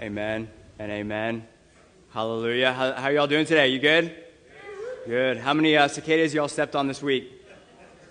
[0.00, 0.48] Amen
[0.78, 1.46] and amen.
[2.08, 2.72] Hallelujah.
[2.72, 3.68] How, how y'all doing today?
[3.68, 4.14] You good?
[5.04, 5.36] Good.
[5.36, 7.30] How many uh, cicadas y'all stepped on this week?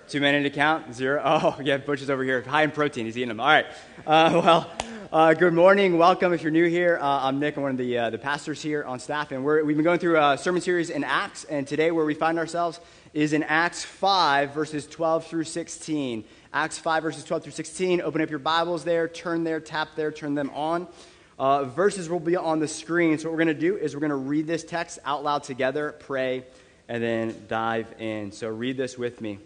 [0.07, 0.93] Too many to count?
[0.93, 1.19] Zero?
[1.25, 2.43] Oh, yeah, Butch is over here.
[2.43, 3.05] High in protein.
[3.05, 3.39] He's eating them.
[3.39, 3.65] All right.
[4.05, 4.71] Uh, well,
[5.11, 5.97] uh, good morning.
[5.97, 6.31] Welcome.
[6.31, 7.57] If you're new here, uh, I'm Nick.
[7.57, 9.31] I'm one of the, uh, the pastors here on staff.
[9.31, 11.45] And we have been going through a sermon series in Acts.
[11.45, 12.79] And today, where we find ourselves
[13.15, 16.23] is in Acts 5, verses 12 through 16.
[16.53, 18.01] Acts 5, verses 12 through 16.
[18.01, 20.87] Open up your Bibles there, turn there, tap there, turn them on.
[21.39, 23.17] Uh, verses will be on the screen.
[23.17, 25.43] So, what we're going to do is we're going to read this text out loud
[25.43, 26.43] together, pray,
[26.89, 28.33] and then dive in.
[28.33, 29.39] So, read this with me.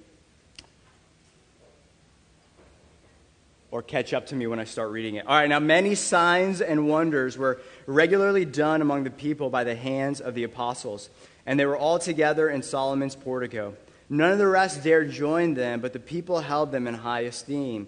[3.69, 5.27] Or catch up to me when I start reading it.
[5.27, 9.75] All right, now, many signs and wonders were regularly done among the people by the
[9.75, 11.11] hands of the apostles,
[11.45, 13.75] and they were all together in Solomon's portico.
[14.09, 17.87] None of the rest dared join them, but the people held them in high esteem.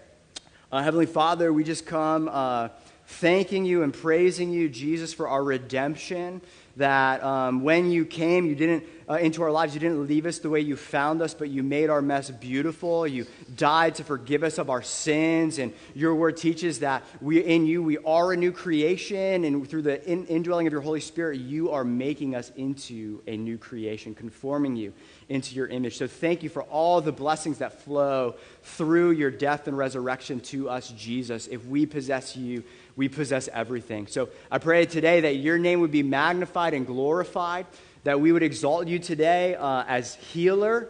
[0.71, 2.69] Uh, Heavenly Father, we just come uh,
[3.05, 6.39] thanking you and praising you, Jesus, for our redemption.
[6.77, 10.39] That um, when you came, you didn't uh, into our lives, you didn't leave us
[10.39, 13.05] the way you found us, but you made our mess beautiful.
[13.05, 13.25] You
[13.57, 17.83] died to forgive us of our sins, and your word teaches that we in you
[17.83, 21.71] we are a new creation, and through the in, indwelling of your Holy Spirit, you
[21.71, 24.93] are making us into a new creation, conforming you
[25.27, 25.97] into your image.
[25.97, 30.69] So thank you for all the blessings that flow through your death and resurrection to
[30.69, 31.47] us, Jesus.
[31.47, 32.63] If we possess you,
[33.01, 34.05] we possess everything.
[34.05, 37.65] So I pray today that your name would be magnified and glorified,
[38.03, 40.87] that we would exalt you today uh, as healer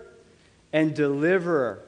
[0.73, 1.79] and deliverer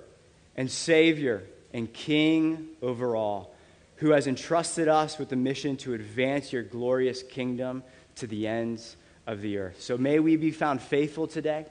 [0.55, 3.53] and savior and king over all,
[3.97, 7.83] who has entrusted us with the mission to advance your glorious kingdom
[8.15, 8.95] to the ends
[9.27, 9.81] of the earth.
[9.81, 11.65] So may we be found faithful today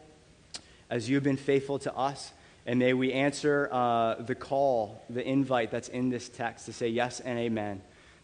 [0.90, 2.32] as you've been faithful to us.
[2.66, 6.88] And may we answer uh, the call, the invite that's in this text to say
[6.88, 7.80] yes and amen,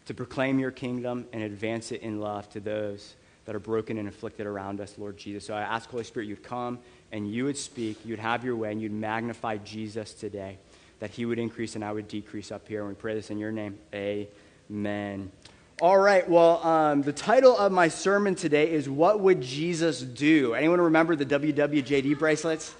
[0.09, 3.13] to proclaim your kingdom and advance it in love to those
[3.45, 5.45] that are broken and afflicted around us, Lord Jesus.
[5.45, 6.79] So I ask, Holy Spirit, you'd come
[7.11, 10.57] and you would speak, you'd have your way, and you'd magnify Jesus today,
[10.97, 12.79] that he would increase and I would decrease up here.
[12.79, 13.77] And we pray this in your name.
[13.93, 15.31] Amen.
[15.79, 20.55] All right, well, um, the title of my sermon today is What Would Jesus Do?
[20.55, 22.73] Anyone remember the WWJD bracelets?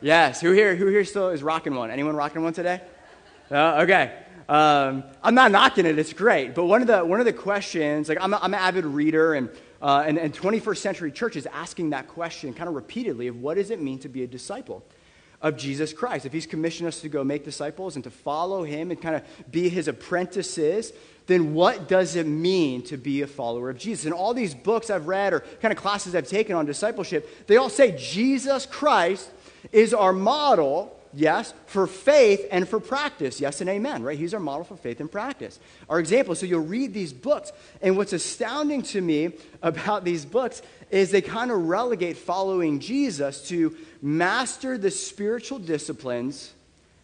[0.00, 0.40] Yes.
[0.40, 1.90] Who here, who here still is rocking one?
[1.90, 2.80] Anyone rocking one today?
[3.50, 4.25] Uh, okay.
[4.48, 6.54] Um, I'm not knocking it, it's great.
[6.54, 9.34] But one of the, one of the questions, like I'm, a, I'm an avid reader,
[9.34, 9.50] and,
[9.82, 13.54] uh, and, and 21st century church is asking that question kind of repeatedly of what
[13.54, 14.84] does it mean to be a disciple?
[15.42, 16.26] of Jesus Christ.
[16.26, 19.22] If he's commissioned us to go make disciples and to follow him and kind of
[19.50, 20.92] be his apprentices,
[21.26, 24.06] then what does it mean to be a follower of Jesus?
[24.06, 27.56] And all these books I've read or kind of classes I've taken on discipleship, they
[27.56, 29.30] all say Jesus Christ
[29.72, 33.40] is our model, yes, for faith and for practice.
[33.40, 34.18] Yes and amen, right?
[34.18, 35.58] He's our model for faith and practice.
[35.88, 36.34] Our example.
[36.34, 39.32] So you'll read these books, and what's astounding to me
[39.62, 46.52] about these books is they kind of relegate following Jesus to master the spiritual disciplines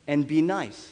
[0.06, 0.90] and be nice.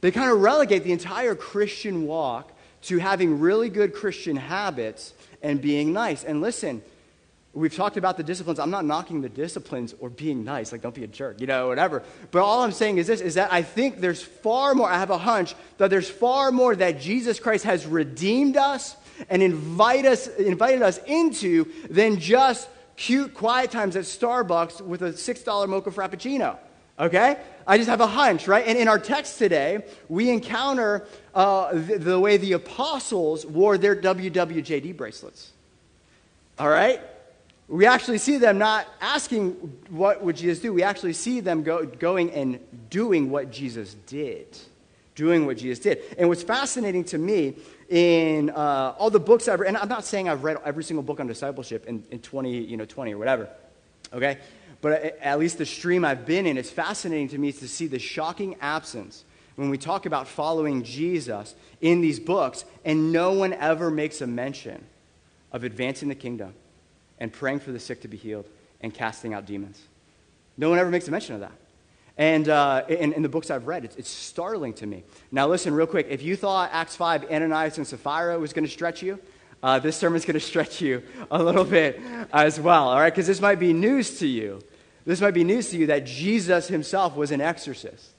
[0.00, 2.52] They kind of relegate the entire Christian walk
[2.82, 5.12] to having really good Christian habits
[5.42, 6.24] and being nice.
[6.24, 6.82] And listen,
[7.52, 8.58] we've talked about the disciplines.
[8.58, 11.68] I'm not knocking the disciplines or being nice, like don't be a jerk, you know,
[11.68, 12.02] whatever.
[12.30, 15.10] But all I'm saying is this is that I think there's far more, I have
[15.10, 18.96] a hunch that there's far more that Jesus Christ has redeemed us
[19.28, 25.10] and invite us, invited us into than just cute quiet times at Starbucks with a
[25.10, 26.56] $6 mocha frappuccino.
[26.98, 27.36] Okay?
[27.66, 28.66] I just have a hunch, right?
[28.66, 33.96] And in our text today, we encounter uh, the, the way the apostles wore their
[33.96, 35.50] WWJD bracelets.
[36.58, 37.00] All right?
[37.70, 39.52] We actually see them not asking,
[39.90, 40.72] What would Jesus do?
[40.72, 42.58] We actually see them go, going and
[42.90, 44.58] doing what Jesus did.
[45.14, 46.02] Doing what Jesus did.
[46.18, 47.54] And what's fascinating to me
[47.88, 51.02] in uh, all the books I've read, and I'm not saying I've read every single
[51.02, 53.48] book on discipleship in, in 20, you know, 20 or whatever,
[54.12, 54.38] okay?
[54.80, 57.98] but at least the stream I've been in, it's fascinating to me to see the
[57.98, 59.24] shocking absence
[59.56, 64.26] when we talk about following Jesus in these books, and no one ever makes a
[64.26, 64.82] mention
[65.52, 66.54] of advancing the kingdom
[67.20, 68.48] and praying for the sick to be healed
[68.80, 69.80] and casting out demons.
[70.56, 71.52] No one ever makes a mention of that.
[72.16, 75.04] And uh, in, in, the books I've read, it's, it's, startling to me.
[75.30, 76.08] Now, listen, real quick.
[76.10, 79.18] If you thought Acts 5, Ananias and Sapphira was going to stretch you,
[79.62, 82.00] uh, this sermon's going to stretch you a little bit
[82.32, 83.12] as well, all right?
[83.12, 84.60] Because this might be news to you.
[85.06, 88.10] This might be news to you that Jesus himself was an exorcist.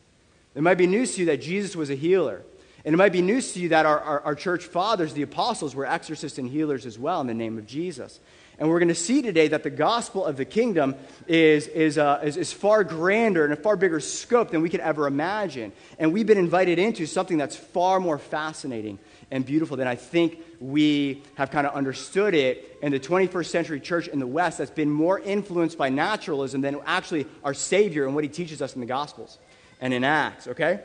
[0.55, 2.41] It might be news to you that Jesus was a healer.
[2.83, 5.75] And it might be news to you that our, our, our church fathers, the apostles,
[5.75, 8.19] were exorcists and healers as well in the name of Jesus.
[8.61, 10.93] And we're going to see today that the gospel of the kingdom
[11.25, 14.81] is, is, uh, is, is, far grander and a far bigger scope than we could
[14.81, 15.71] ever imagine.
[15.97, 18.99] And we've been invited into something that's far more fascinating
[19.31, 23.79] and beautiful than I think we have kind of understood it in the 21st century
[23.79, 28.13] church in the West that's been more influenced by naturalism than actually our Savior and
[28.13, 29.39] what he teaches us in the Gospels
[29.79, 30.81] and in Acts, okay?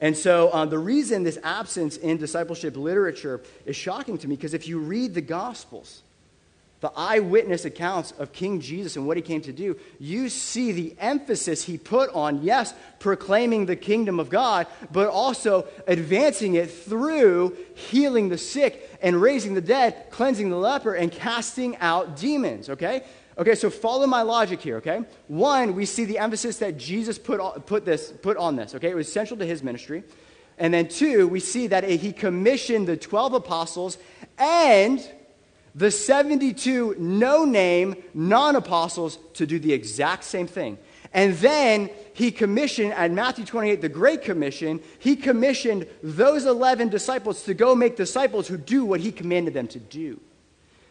[0.00, 4.54] And so uh, the reason this absence in discipleship literature is shocking to me, because
[4.54, 6.02] if you read the Gospels,
[6.80, 10.94] the eyewitness accounts of King Jesus and what he came to do, you see the
[11.00, 17.56] emphasis he put on, yes, proclaiming the kingdom of God, but also advancing it through
[17.74, 23.02] healing the sick and raising the dead, cleansing the leper, and casting out demons, okay?
[23.36, 25.00] Okay, so follow my logic here, okay?
[25.26, 28.90] One, we see the emphasis that Jesus put, put, this, put on this, okay?
[28.90, 30.04] It was central to his ministry.
[30.58, 33.98] And then two, we see that he commissioned the 12 apostles
[34.38, 35.08] and
[35.78, 40.76] the 72 no name non apostles to do the exact same thing.
[41.14, 47.44] And then he commissioned, at Matthew 28, the Great Commission, he commissioned those 11 disciples
[47.44, 50.20] to go make disciples who do what he commanded them to do.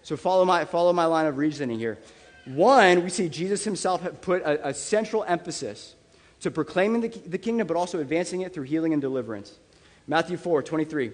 [0.03, 1.99] So follow my, follow my line of reasoning here.
[2.45, 5.95] One, we see Jesus himself put a, a central emphasis
[6.39, 9.59] to proclaiming the, the kingdom, but also advancing it through healing and deliverance.
[10.07, 11.11] Matthew 4 23.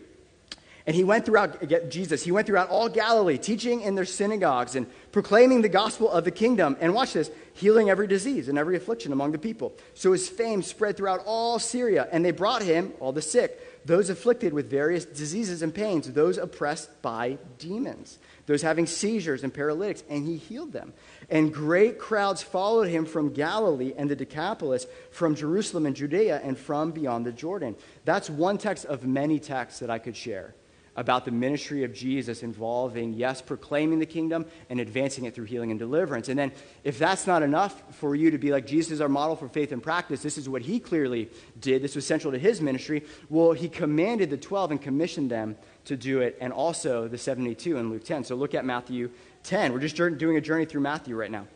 [0.86, 4.86] And he went throughout, Jesus, he went throughout all Galilee, teaching in their synagogues and
[5.14, 6.76] proclaiming the gospel of the kingdom.
[6.82, 9.74] And watch this, healing every disease and every affliction among the people.
[9.94, 12.10] So his fame spread throughout all Syria.
[12.12, 16.38] And they brought him, all the sick, those afflicted with various diseases and pains, those
[16.38, 20.92] oppressed by demons, those having seizures and paralytics, and he healed them.
[21.30, 26.58] And great crowds followed him from Galilee and the Decapolis, from Jerusalem and Judea, and
[26.58, 27.78] from beyond the Jordan.
[28.04, 30.56] That's one text of many texts that I could share
[30.96, 35.72] about the ministry of Jesus involving, yes, proclaiming the kingdom and advancing it through healing
[35.72, 36.30] and deliverance.
[36.30, 36.52] And then,
[36.84, 39.72] if that's not enough for you to be like Jesus is our model for faith
[39.72, 41.30] and practice, this is what he clearly
[41.60, 41.82] did.
[41.82, 43.04] This was central to his ministry.
[43.30, 47.78] Well, he commanded the 12 and commissioned them to do it, and also the 72
[47.78, 48.24] in Luke 10.
[48.24, 49.10] So look at Matthew
[49.44, 49.74] 10.
[49.74, 51.48] We're just doing a journey through Matthew right now.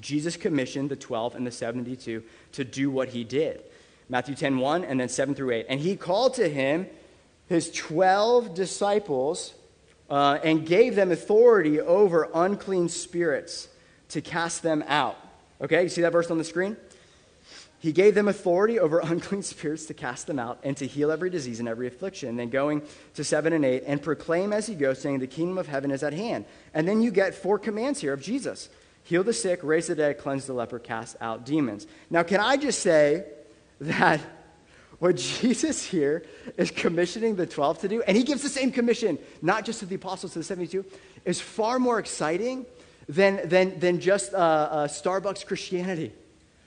[0.00, 3.62] Jesus commissioned the 12 and the 72 to do what he did.
[4.08, 5.66] Matthew 10 1 and then 7 through 8.
[5.68, 6.86] And he called to him
[7.48, 9.54] his 12 disciples
[10.10, 13.68] uh, and gave them authority over unclean spirits
[14.10, 15.16] to cast them out.
[15.60, 16.76] Okay, you see that verse on the screen?
[17.78, 21.30] He gave them authority over unclean spirits to cast them out and to heal every
[21.30, 22.30] disease and every affliction.
[22.30, 22.82] And then going
[23.14, 26.02] to 7 and 8, and proclaim as he goes, saying, The kingdom of heaven is
[26.02, 26.46] at hand.
[26.72, 28.68] And then you get four commands here of Jesus
[29.04, 31.86] heal the sick, raise the dead, cleanse the leper, cast out demons.
[32.08, 33.26] Now, can I just say
[33.82, 34.20] that
[34.98, 36.24] what Jesus here
[36.56, 39.86] is commissioning the 12 to do, and he gives the same commission, not just to
[39.86, 40.84] the apostles, to the 72,
[41.24, 42.66] is far more exciting
[43.08, 46.12] than, than, than just uh, uh, Starbucks Christianity,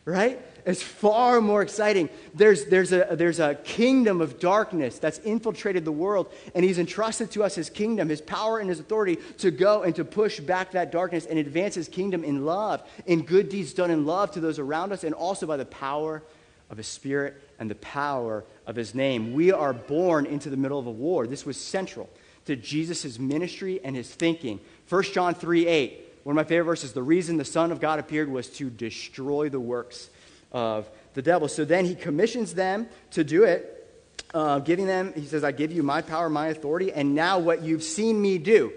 [0.06, 0.40] right?
[0.66, 2.10] It's far more exciting.
[2.34, 7.32] There's, there's, a, there's a kingdom of darkness that's infiltrated the world, and he's entrusted
[7.32, 10.72] to us his kingdom, his power, and his authority to go and to push back
[10.72, 14.42] that darkness and advance his kingdom in love, in good deeds done in love to
[14.42, 16.22] those around us, and also by the power
[16.70, 19.34] of his spirit and the power of his name.
[19.34, 21.28] We are born into the middle of a war.
[21.28, 22.10] This was central
[22.46, 24.60] to Jesus' ministry and his thinking.
[24.90, 28.00] 1 John 3 8, one of my favorite verses, the reason the Son of God
[28.00, 30.10] appeared was to destroy the works
[30.52, 31.48] of the devil.
[31.48, 33.74] So then he commissions them to do it,
[34.34, 37.62] uh, giving them, he says, I give you my power, my authority, and now what
[37.64, 38.72] you've seen me do,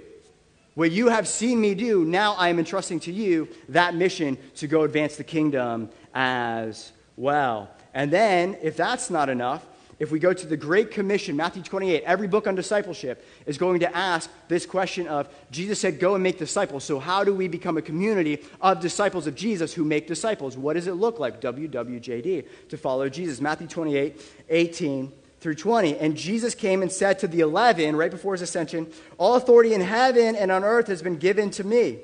[0.75, 4.67] what you have seen me do, now I am entrusting to you that mission to
[4.67, 7.69] go advance the kingdom as well.
[7.95, 9.65] And then, if that's not enough,
[10.01, 13.81] if we go to the Great Commission, Matthew 28, every book on discipleship is going
[13.81, 16.85] to ask this question of Jesus said, Go and make disciples.
[16.85, 20.57] So, how do we become a community of disciples of Jesus who make disciples?
[20.57, 21.43] What does it look like?
[21.43, 23.43] WWJD, to follow Jesus.
[23.43, 25.99] Matthew 28, 18 through 20.
[25.99, 29.83] And Jesus came and said to the eleven, right before his ascension, All authority in
[29.83, 31.99] heaven and on earth has been given to me.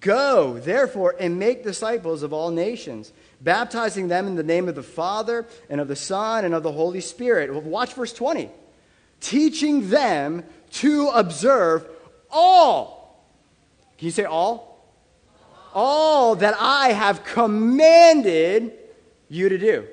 [0.00, 4.82] Go, therefore, and make disciples of all nations baptizing them in the name of the
[4.82, 7.52] Father and of the Son and of the Holy Spirit.
[7.52, 8.50] Watch verse 20.
[9.20, 11.86] Teaching them to observe
[12.30, 13.26] all.
[13.98, 14.86] Can you say all?
[15.74, 18.72] All that I have commanded
[19.28, 19.86] you to do.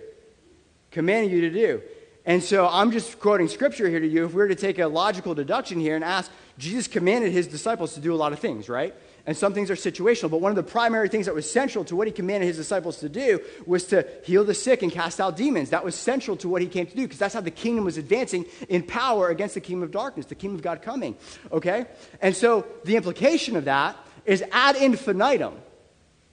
[0.91, 1.81] Commanded you to do.
[2.25, 4.25] And so I'm just quoting scripture here to you.
[4.25, 7.93] If we were to take a logical deduction here and ask, Jesus commanded his disciples
[7.93, 8.93] to do a lot of things, right?
[9.29, 11.95] And some things are situational, but one of the primary things that was central to
[11.95, 15.37] what he commanded his disciples to do was to heal the sick and cast out
[15.37, 15.69] demons.
[15.69, 17.99] That was central to what he came to do because that's how the kingdom was
[17.99, 21.15] advancing in power against the kingdom of darkness, the kingdom of God coming.
[21.51, 21.85] Okay?
[22.23, 25.53] And so the implication of that is ad infinitum.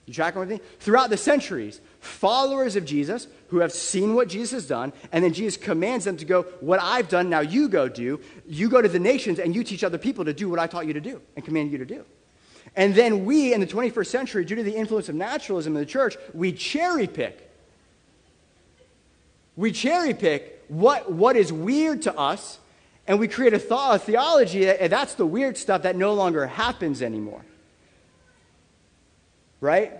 [0.06, 0.60] You tracking with me?
[0.80, 5.34] Throughout the centuries, followers of Jesus who have seen what Jesus has done, and then
[5.34, 8.20] Jesus commands them to go, What I've done, now you go do.
[8.46, 10.86] You go to the nations and you teach other people to do what I taught
[10.86, 12.06] you to do and command you to do.
[12.76, 15.86] And then we, in the 21st century, due to the influence of naturalism in the
[15.86, 17.50] church, we cherry pick.
[19.56, 22.58] We cherry pick what, what is weird to us,
[23.06, 27.00] and we create a, a theology that that's the weird stuff that no longer happens
[27.00, 27.42] anymore.
[29.62, 29.94] Right?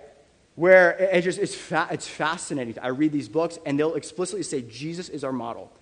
[0.55, 2.79] Where it just, it's, fa- it's fascinating.
[2.83, 5.73] I read these books, and they'll explicitly say, Jesus is our model.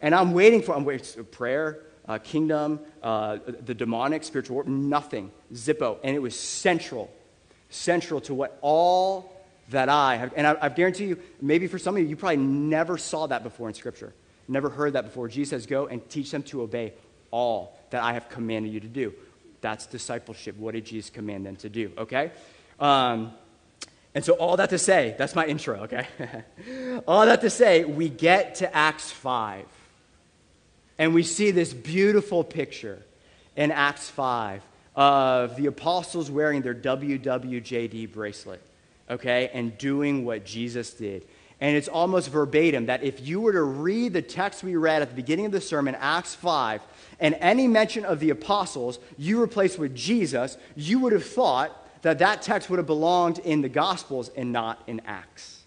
[0.00, 4.68] And I'm waiting for, I'm waiting for prayer, uh, kingdom, uh, the demonic, spiritual world,
[4.68, 5.30] nothing.
[5.52, 5.98] Zippo.
[6.02, 7.12] And it was central,
[7.70, 9.32] central to what all
[9.70, 10.32] that I have.
[10.36, 13.42] And I, I guarantee you, maybe for some of you, you probably never saw that
[13.42, 14.12] before in Scripture,
[14.48, 15.28] never heard that before.
[15.28, 16.92] Jesus says, Go and teach them to obey
[17.30, 19.14] all that I have commanded you to do.
[19.60, 20.56] That's discipleship.
[20.56, 21.92] What did Jesus command them to do?
[21.96, 22.30] Okay?
[22.78, 23.32] Um,
[24.14, 26.06] and so, all that to say, that's my intro, okay?
[27.08, 29.64] all that to say, we get to Acts 5.
[30.98, 33.02] And we see this beautiful picture
[33.56, 34.62] in Acts 5
[34.96, 38.62] of the apostles wearing their WWJD bracelet,
[39.10, 41.24] okay, and doing what Jesus did.
[41.60, 45.08] And it's almost verbatim that if you were to read the text we read at
[45.08, 46.82] the beginning of the sermon, Acts 5,
[47.20, 52.18] and any mention of the apostles you replace with Jesus, you would have thought that
[52.18, 55.63] that text would have belonged in the Gospels and not in Acts.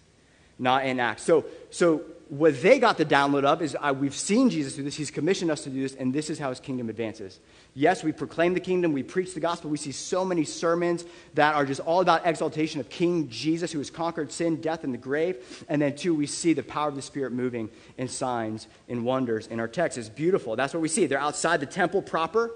[0.58, 1.22] Not in Acts.
[1.22, 4.96] So, so what they got the download of is uh, we've seen Jesus do this.
[4.96, 7.40] He's commissioned us to do this, and this is how his kingdom advances.
[7.74, 9.70] Yes, we proclaim the kingdom, we preach the gospel.
[9.70, 13.78] We see so many sermons that are just all about exaltation of King Jesus who
[13.78, 15.64] has conquered sin, death, and the grave.
[15.68, 19.46] And then, two, we see the power of the Spirit moving in signs and wonders
[19.46, 19.96] in our text.
[19.96, 20.56] It's beautiful.
[20.56, 21.06] That's what we see.
[21.06, 22.50] They're outside the temple proper,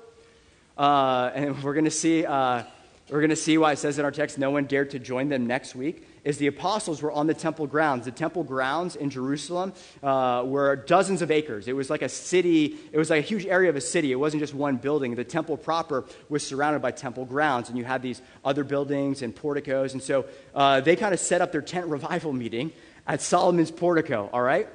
[0.77, 2.27] uh, and we're going to see.
[2.27, 2.65] Uh,
[3.13, 5.29] we're going to see why it says in our text, no one dared to join
[5.29, 8.07] them next week is the apostles were on the temple grounds.
[8.07, 11.69] The temple grounds in Jerusalem uh, were dozens of acres.
[11.69, 14.13] It was like a city, it was like a huge area of a city.
[14.13, 15.15] It wasn't just one building.
[15.15, 19.35] The temple proper was surrounded by temple grounds, and you had these other buildings and
[19.35, 19.93] porticos.
[19.93, 22.73] And so uh, they kind of set up their tent revival meeting
[23.07, 24.69] at Solomon's portico, all right?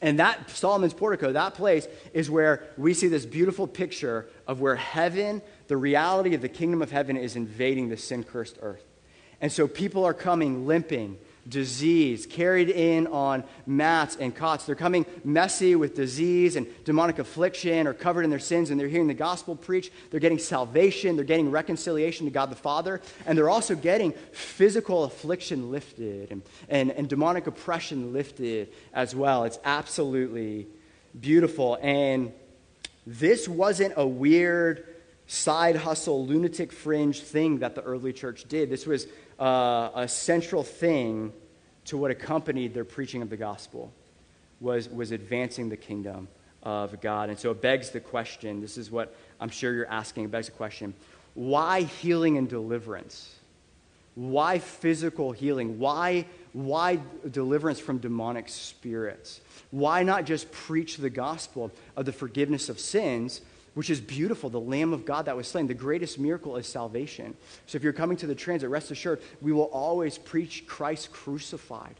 [0.00, 4.76] And that Solomon's portico, that place, is where we see this beautiful picture of where
[4.76, 8.84] heaven, the reality of the kingdom of heaven, is invading the sin cursed earth.
[9.40, 11.16] And so people are coming limping,
[11.48, 14.64] disease, carried in on mats and cots.
[14.64, 18.88] They're coming messy with disease and demonic affliction or covered in their sins, and they're
[18.88, 19.92] hearing the gospel preached.
[20.10, 25.04] They're getting salvation, they're getting reconciliation to God the Father, and they're also getting physical
[25.04, 29.44] affliction lifted and, and, and demonic oppression lifted as well.
[29.44, 30.66] It's absolutely
[31.18, 31.78] beautiful.
[31.80, 32.32] And
[33.06, 34.84] this wasn't a weird
[35.28, 38.70] side hustle, lunatic fringe thing that the early church did.
[38.70, 39.06] This was
[39.38, 41.32] uh, a central thing
[41.84, 43.92] to what accompanied their preaching of the gospel
[44.60, 46.28] was, was advancing the kingdom
[46.62, 47.28] of God.
[47.28, 50.24] And so it begs the question this is what I'm sure you're asking.
[50.24, 50.94] It begs the question
[51.34, 53.34] why healing and deliverance?
[54.14, 55.78] Why physical healing?
[55.78, 56.98] Why, why
[57.30, 59.40] deliverance from demonic spirits?
[59.70, 63.42] Why not just preach the gospel of the forgiveness of sins
[63.78, 65.68] which is beautiful, the Lamb of God that was slain.
[65.68, 67.36] The greatest miracle is salvation.
[67.66, 71.94] So if you're coming to the transit, rest assured, we will always preach Christ crucified.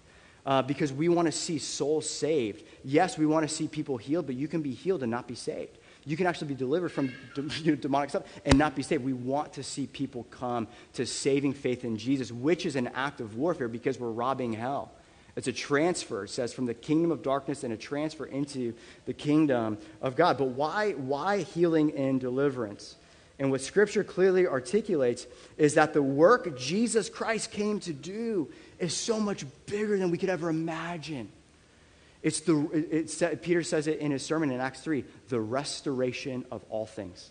[0.44, 2.64] Uh, because we want to see souls saved.
[2.82, 5.36] Yes, we want to see people healed, but you can be healed and not be
[5.36, 5.78] saved.
[6.04, 7.12] You can actually be delivered from
[7.80, 9.04] demonic stuff and not be saved.
[9.04, 13.20] We want to see people come to saving faith in Jesus, which is an act
[13.20, 14.90] of warfare because we're robbing hell.
[15.38, 18.74] It's a transfer, it says, from the kingdom of darkness and a transfer into
[19.06, 20.36] the kingdom of God.
[20.36, 22.96] But why, why healing and deliverance?
[23.38, 28.48] And what Scripture clearly articulates is that the work Jesus Christ came to do
[28.80, 31.28] is so much bigger than we could ever imagine.
[32.20, 36.84] It's the, Peter says it in his sermon in Acts 3 the restoration of all
[36.84, 37.30] things.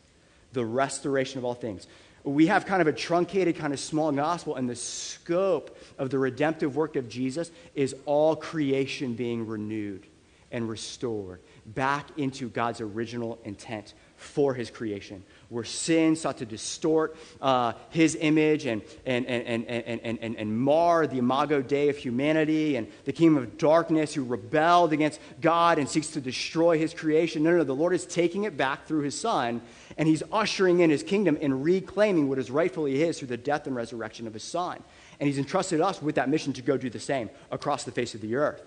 [0.54, 1.86] The restoration of all things
[2.28, 6.20] we have kind of a truncated, kind of small gospel, and the scope of the
[6.20, 10.06] redemptive work of Jesus is all creation being renewed
[10.52, 17.16] and restored back into God's original intent for his creation, where sin sought to distort
[17.42, 21.98] uh, his image and, and, and, and, and, and, and mar the imago Dei of
[21.98, 26.94] humanity, and the kingdom of darkness who rebelled against God and seeks to destroy his
[26.94, 27.44] creation.
[27.44, 27.64] No, no, no.
[27.64, 29.62] The Lord is taking it back through his Son,
[29.98, 33.68] and he's ushering in his kingdom and reclaiming what is rightfully his through the death
[33.68, 34.82] and resurrection of his Son.
[35.20, 38.14] And he's entrusted us with that mission to go do the same across the face
[38.14, 38.62] of the earth.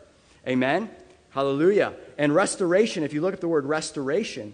[0.47, 0.91] Amen?
[1.31, 1.95] Hallelujah.
[2.19, 4.53] And restoration, if you look at the word restoration,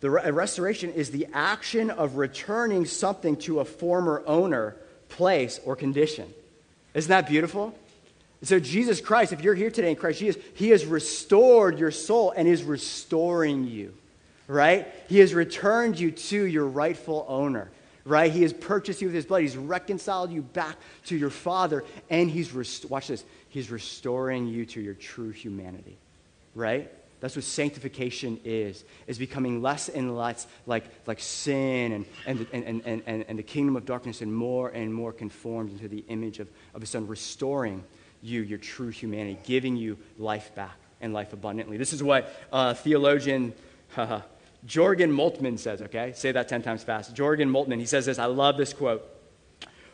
[0.00, 4.76] the re- uh, restoration is the action of returning something to a former owner,
[5.08, 6.32] place, or condition.
[6.94, 7.74] Isn't that beautiful?
[8.42, 12.32] So, Jesus Christ, if you're here today in Christ Jesus, He has restored your soul
[12.34, 13.94] and is restoring you,
[14.50, 14.92] right?
[15.08, 17.70] He has returned you to your rightful owner,
[18.04, 18.32] right?
[18.32, 19.42] He has purchased you with His blood.
[19.42, 20.76] He's reconciled you back
[21.06, 25.98] to your Father, and He's, rest- watch this, He's restoring you to your true humanity,
[26.54, 26.90] right?
[27.20, 32.82] That's what sanctification is, is becoming less and less like, like sin and, and, and,
[32.84, 36.38] and, and, and the kingdom of darkness and more and more conformed into the image
[36.38, 37.84] of, of his son, restoring
[38.22, 41.76] you, your true humanity, giving you life back and life abundantly.
[41.76, 43.52] This is what uh, theologian
[44.66, 46.12] Jürgen Moltmann says, okay?
[46.14, 47.14] Say that 10 times fast.
[47.14, 48.18] Jorgen Moltmann, he says this.
[48.18, 49.06] I love this quote.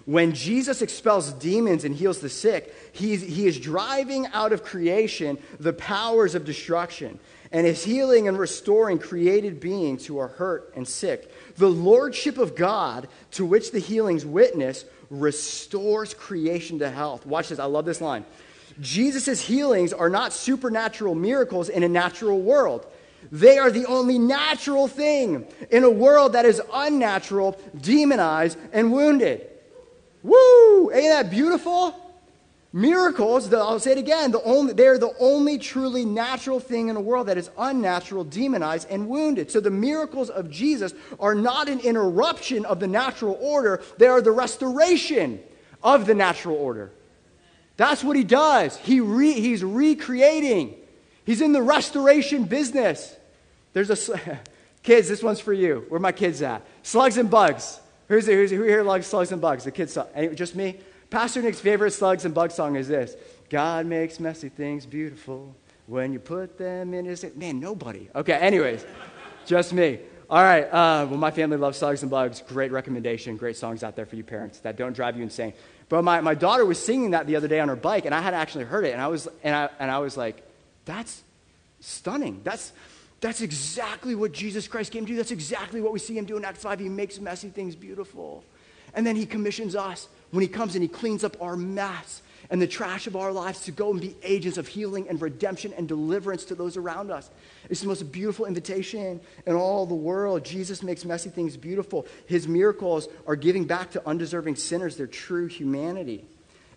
[0.07, 5.37] When Jesus expels demons and heals the sick, he's, he is driving out of creation
[5.59, 7.19] the powers of destruction
[7.51, 11.33] and is healing and restoring created beings who are hurt and sick.
[11.57, 17.27] The lordship of God, to which the healings witness, restores creation to health.
[17.27, 17.59] Watch this.
[17.59, 18.25] I love this line.
[18.81, 22.87] Jesus' healings are not supernatural miracles in a natural world.
[23.33, 29.47] They are the only natural thing in a world that is unnatural, demonized, and wounded.
[30.23, 30.93] Woo!
[30.93, 31.95] Ain't that beautiful?
[32.77, 37.01] Miracles, I'll say it again, the only, they're the only truly natural thing in a
[37.01, 39.51] world that is unnatural, demonized, and wounded.
[39.51, 44.21] So the miracles of Jesus are not an interruption of the natural order, they are
[44.21, 45.41] the restoration
[45.83, 46.93] of the natural order.
[47.79, 48.77] That's what he does.
[48.77, 50.75] He re, he's recreating,
[51.25, 53.16] he's in the restoration business.
[53.77, 54.41] There's a,
[54.83, 55.85] kids, this one's for you.
[55.91, 56.63] Where my kids at?
[56.83, 57.79] Slugs and bugs.
[58.09, 59.65] Who's, who's, who here likes slugs and bugs?
[59.65, 60.07] The kids song.
[60.35, 60.79] Just me?
[61.11, 63.17] Pastor Nick's favorite slugs and bugs song is this
[63.51, 67.27] God makes messy things beautiful when you put them in his.
[67.35, 68.09] Man, nobody.
[68.15, 68.83] Okay, anyways,
[69.45, 69.99] just me.
[70.31, 72.43] All right, uh, well, my family loves slugs and bugs.
[72.49, 73.37] Great recommendation.
[73.37, 75.53] Great songs out there for you parents that don't drive you insane.
[75.91, 78.23] But my, my daughter was singing that the other day on her bike, and I
[78.23, 80.43] had actually heard it, and I was, and I, and I was like,
[80.87, 81.23] that's
[81.81, 82.41] stunning.
[82.43, 82.73] That's,
[83.21, 85.17] that's exactly what Jesus Christ came to do.
[85.17, 86.81] That's exactly what we see him do in Acts 5.
[86.81, 88.45] He makes messy things beautiful.
[88.95, 92.63] And then he commissions us when he comes and he cleans up our mess and
[92.63, 95.89] the trash of our lives to go and be agents of healing and redemption and
[95.89, 97.31] deliverance to those around us.
[97.69, 100.45] It's the most beautiful invitation in all the world.
[100.45, 102.07] Jesus makes messy things beautiful.
[102.27, 106.25] His miracles are giving back to undeserving sinners their true humanity.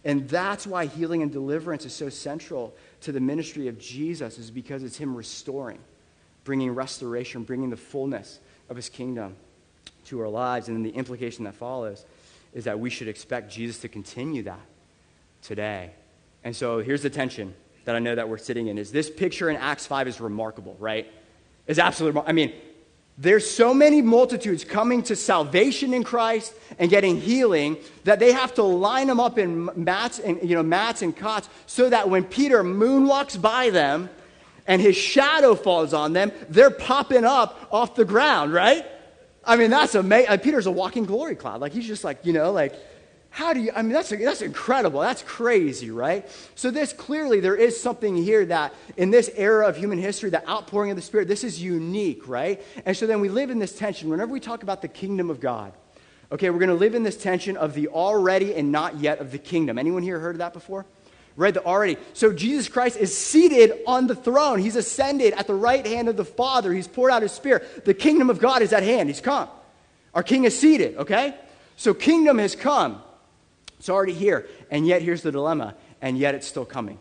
[0.06, 4.50] And that's why healing and deliverance is so central to the ministry of Jesus, is
[4.50, 5.80] because it's him restoring
[6.44, 9.36] bringing restoration, bringing the fullness of his kingdom
[10.06, 10.68] to our lives.
[10.68, 12.06] And then the implication that follows
[12.54, 14.62] is that we should expect Jesus to continue that
[15.42, 15.92] today.
[16.44, 17.54] And so here's the tension
[17.86, 20.76] that I know that we're sitting in is this picture in Acts 5 is remarkable,
[20.80, 21.12] right?
[21.68, 22.54] It's absolutely I mean,
[23.18, 28.54] there's so many multitudes coming to salvation in Christ and getting healing that they have
[28.54, 32.24] to line them up in mats and you know mats and cots so that when
[32.24, 34.10] Peter moonwalks by them
[34.70, 38.86] and his shadow falls on them, they're popping up off the ground, right?
[39.44, 40.30] I mean, that's amazing.
[40.30, 41.60] Uh, Peter's a walking glory cloud.
[41.60, 42.76] Like, he's just like, you know, like,
[43.32, 45.00] how do you, I mean, that's, that's incredible.
[45.00, 46.30] That's crazy, right?
[46.54, 50.48] So, this clearly, there is something here that in this era of human history, the
[50.48, 52.62] outpouring of the Spirit, this is unique, right?
[52.86, 54.10] And so then we live in this tension.
[54.10, 55.74] Whenever we talk about the kingdom of God,
[56.32, 59.32] okay, we're going to live in this tension of the already and not yet of
[59.32, 59.80] the kingdom.
[59.80, 60.86] Anyone here heard of that before?
[61.40, 61.98] Read that already.
[62.14, 64.60] So Jesus Christ is seated on the throne.
[64.60, 66.74] He's ascended at the right hand of the Father.
[66.74, 67.86] He's poured out his spirit.
[67.86, 69.10] The kingdom of God is at hand.
[69.10, 69.48] He's come.
[70.14, 71.36] Our king is seated, okay?
[71.78, 73.02] So kingdom has come.
[73.80, 74.48] It's already here.
[74.70, 75.76] And yet here's the dilemma.
[76.02, 76.98] And yet it's still coming.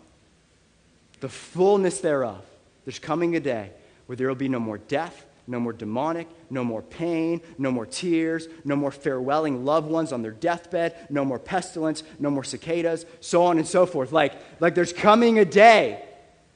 [1.20, 2.44] The fullness thereof.
[2.85, 3.72] There's coming a day
[4.07, 7.87] where there will be no more death, no more demonic, no more pain, no more
[7.87, 13.06] tears, no more farewelling loved ones on their deathbed, no more pestilence, no more cicadas,
[13.20, 14.12] so on and so forth.
[14.12, 16.04] Like, like there's coming a day.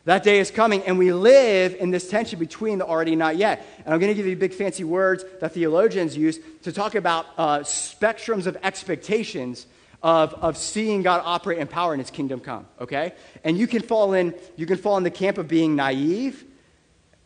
[0.04, 3.36] That day is coming, and we live in this tension between the already and not
[3.36, 3.64] yet.
[3.84, 7.26] And I'm going to give you big fancy words that theologians use to talk about
[7.38, 9.66] uh, spectrums of expectations
[10.02, 12.66] of, of seeing God operate in power in His kingdom come.
[12.80, 13.12] Okay,
[13.44, 16.44] and you can fall in you can fall in the camp of being naive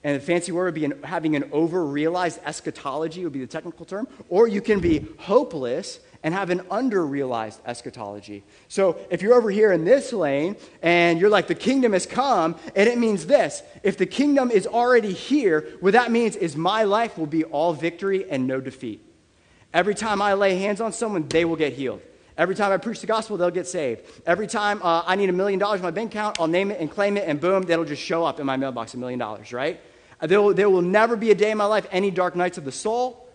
[0.07, 3.47] and the fancy word would be an, having an over realized eschatology, would be the
[3.49, 4.07] technical term.
[4.29, 8.45] Or you can be hopeless and have an under realized eschatology.
[8.69, 12.55] So if you're over here in this lane and you're like, the kingdom has come,
[12.77, 16.85] and it means this if the kingdom is already here, what that means is my
[16.85, 19.05] life will be all victory and no defeat.
[19.75, 22.01] Every time I lay hands on someone, they will get healed.
[22.39, 24.03] Every time I preach the gospel, they'll get saved.
[24.25, 26.79] Every time uh, I need a million dollars in my bank account, I'll name it
[26.79, 29.53] and claim it, and boom, that'll just show up in my mailbox a million dollars,
[29.53, 29.81] right?
[30.21, 32.65] There will, there will never be a day in my life, any dark nights of
[32.65, 33.29] the soul.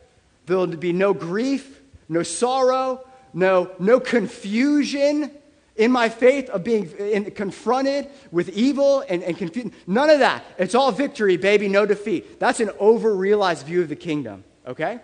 [0.46, 5.32] There will be no grief, no sorrow, no, no confusion
[5.76, 9.74] in my faith of being in, confronted with evil and, and confusion.
[9.88, 10.44] None of that.
[10.58, 12.40] It's all victory, baby, no defeat.
[12.40, 15.00] That's an over realized view of the kingdom, okay?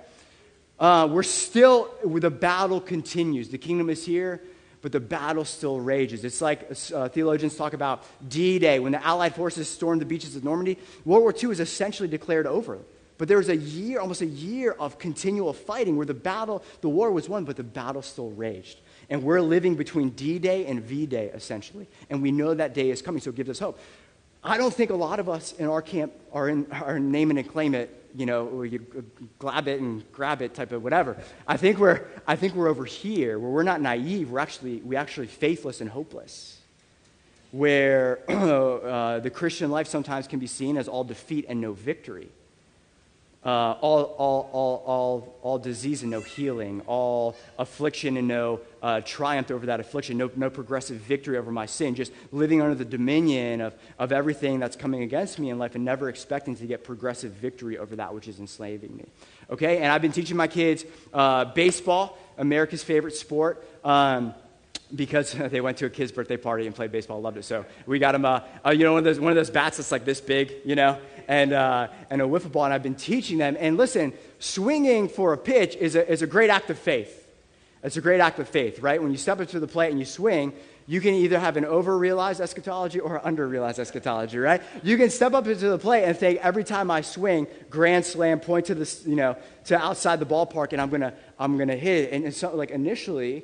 [0.79, 3.49] Uh, we're still, the battle continues.
[3.49, 4.41] The kingdom is here,
[4.88, 6.23] but the battle still rages.
[6.23, 10.38] It's like uh, theologians talk about D Day, when the Allied forces stormed the beaches
[10.38, 10.78] of Normandy.
[11.04, 12.80] World War II is essentially declared over.
[13.17, 16.88] But there was a year, almost a year of continual fighting where the battle, the
[16.88, 18.80] war was won, but the battle still raged.
[19.10, 21.89] And we're living between D Day and V Day, essentially.
[22.10, 23.78] And we know that day is coming, so it gives us hope.
[24.41, 27.38] I don't think a lot of us in our camp are in, are name it
[27.39, 28.80] and claim it, you know, or you
[29.39, 31.17] grab it and grab it type of whatever.
[31.48, 34.96] I think we're, I think we're over here where we're not naive, we're actually, we
[34.96, 36.60] actually faithless and hopeless.
[37.52, 42.30] Where uh, the Christian life sometimes can be seen as all defeat and no victory
[43.48, 49.02] uh, all, all, all, all, all disease and no healing, all affliction and no uh,
[49.02, 52.86] triumph over that affliction, no, no progressive victory over my sin, just living under the
[52.86, 56.86] dominion of, of everything that's coming against me in life and never expecting to get
[56.86, 59.04] progressive victory over that which is enslaving me.
[59.50, 59.80] Okay?
[59.80, 63.67] And I've been teaching my kids uh, baseball, America's favorite sport.
[63.84, 64.34] Um,
[64.95, 67.43] because they went to a kid's birthday party and played baseball, loved it.
[67.43, 68.39] So we got them, uh,
[68.71, 70.97] you know, one of, those, one of those bats that's like this big, you know,
[71.28, 73.58] and, uh, and a wiffle ball, and I've been teaching them.
[73.60, 77.26] And listen, swinging for a pitch is a, is a great act of faith.
[77.83, 79.01] It's a great act of faith, right?
[79.01, 80.53] When you step up to the plate and you swing,
[80.87, 84.61] you can either have an over realized eschatology or under realized eschatology, right?
[84.83, 88.39] You can step up into the plate and think every time I swing, grand slam,
[88.39, 89.35] point to the, you know,
[89.65, 92.13] to outside the ballpark, and I'm gonna, I'm gonna hit it.
[92.13, 93.43] And, and so, like initially,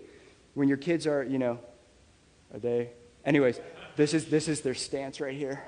[0.54, 1.60] when your kids are, you know,
[2.54, 2.92] are they?
[3.26, 3.60] Anyways,
[3.98, 5.64] this is this is their stance right here.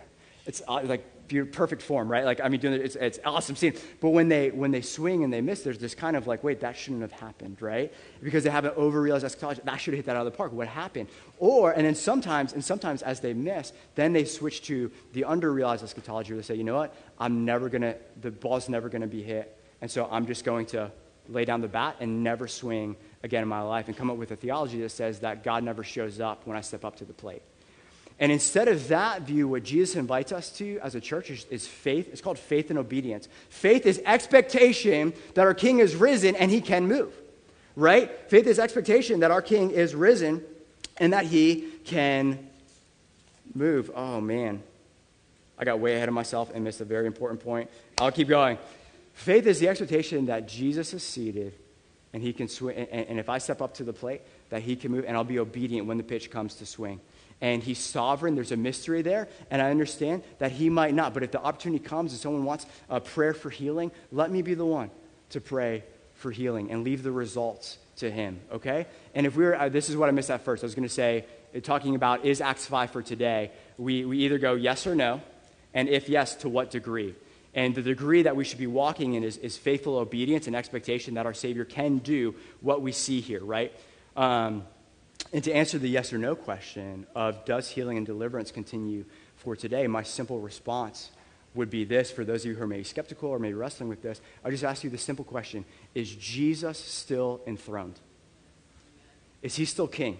[0.45, 0.97] It's uh,
[1.31, 2.25] like perfect form, right?
[2.25, 3.73] Like I mean, it's, it's awesome scene.
[3.99, 6.59] But when they when they swing and they miss, there's this kind of like, wait,
[6.61, 7.93] that shouldn't have happened, right?
[8.23, 9.61] Because they haven't overrealized eschatology.
[9.63, 10.53] That should have hit that out of the park.
[10.53, 11.09] What happened?
[11.39, 15.83] Or and then sometimes and sometimes as they miss, then they switch to the underrealized
[15.83, 16.95] eschatology where they say, you know what?
[17.19, 20.91] I'm never gonna the ball's never gonna be hit, and so I'm just going to
[21.29, 24.31] lay down the bat and never swing again in my life and come up with
[24.31, 27.13] a theology that says that God never shows up when I step up to the
[27.13, 27.41] plate.
[28.19, 31.67] And instead of that view, what Jesus invites us to as a church is, is,
[31.67, 32.09] faith.
[32.11, 33.27] It's called faith and obedience.
[33.49, 37.13] Faith is expectation that our king is risen and he can move,
[37.75, 38.09] right?
[38.29, 40.43] Faith is expectation that our king is risen
[40.97, 42.47] and that he can
[43.53, 43.91] move.
[43.93, 44.63] Oh, man.
[45.57, 47.69] I got way ahead of myself and missed a very important point.
[47.99, 48.57] I'll keep going.
[49.13, 51.53] Faith is the expectation that Jesus is seated
[52.13, 52.77] and he can swing.
[52.77, 55.25] And, and if I step up to the plate, that he can move, and I'll
[55.25, 57.01] be obedient when the pitch comes to swing.
[57.41, 58.35] And he's sovereign.
[58.35, 61.13] There's a mystery there, and I understand that he might not.
[61.13, 64.53] But if the opportunity comes and someone wants a prayer for healing, let me be
[64.53, 64.89] the one
[65.31, 65.83] to pray
[66.15, 68.39] for healing and leave the results to him.
[68.51, 68.87] Okay?
[69.13, 70.63] And if we were, uh, this is what I missed at first.
[70.63, 74.19] I was going to say, uh, talking about is Acts 5 for today, we, we
[74.19, 75.21] either go yes or no,
[75.73, 77.15] and if yes, to what degree?
[77.53, 81.13] And the degree that we should be walking in is, is faithful obedience and expectation
[81.13, 83.73] that our Savior can do what we see here, right?
[84.15, 84.63] Um,
[85.35, 89.03] and to answer the yes or no question of does healing and deliverance continue
[89.35, 91.11] for today, my simple response
[91.53, 94.01] would be this for those of you who are maybe skeptical or maybe wrestling with
[94.01, 94.21] this.
[94.45, 97.99] I just ask you the simple question Is Jesus still enthroned?
[99.41, 100.19] Is he still king?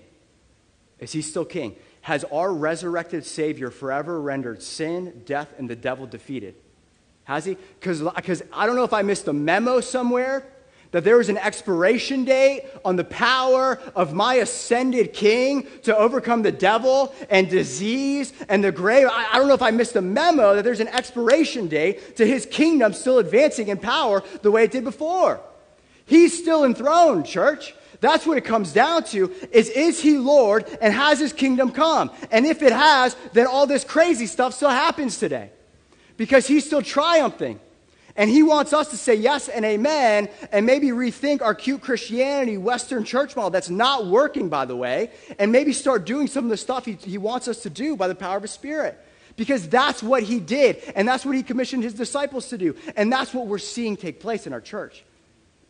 [0.99, 1.77] Is he still king?
[2.01, 6.55] Has our resurrected Savior forever rendered sin, death, and the devil defeated?
[7.23, 7.55] Has he?
[7.79, 8.03] Because
[8.51, 10.45] I don't know if I missed a memo somewhere
[10.95, 16.41] that there is an expiration date on the power of my ascended king to overcome
[16.41, 19.09] the devil and disease and the grave.
[19.11, 22.25] I, I, don't know if I missed a memo that there's an expiration date to
[22.25, 25.41] his kingdom still advancing in power the way it did before.
[26.05, 27.75] He's still enthroned, church.
[27.99, 32.09] That's what it comes down to is is he Lord and has his kingdom come?
[32.31, 35.49] And if it has, then all this crazy stuff still happens today
[36.15, 37.59] because he's still triumphing.
[38.17, 42.57] And he wants us to say yes and amen and maybe rethink our cute Christianity,
[42.57, 46.49] Western church model that's not working, by the way, and maybe start doing some of
[46.49, 48.97] the stuff he, he wants us to do by the power of his Spirit.
[49.35, 52.77] Because that's what he did, and that's what he commissioned his disciples to do.
[52.95, 55.03] And that's what we're seeing take place in our church.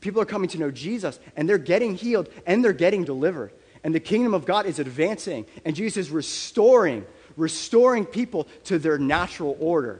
[0.01, 3.51] People are coming to know Jesus, and they're getting healed, and they're getting delivered.
[3.83, 8.99] And the kingdom of God is advancing, and Jesus is restoring, restoring people to their
[8.99, 9.99] natural order.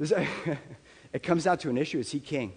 [1.12, 2.52] it comes down to an issue is he king?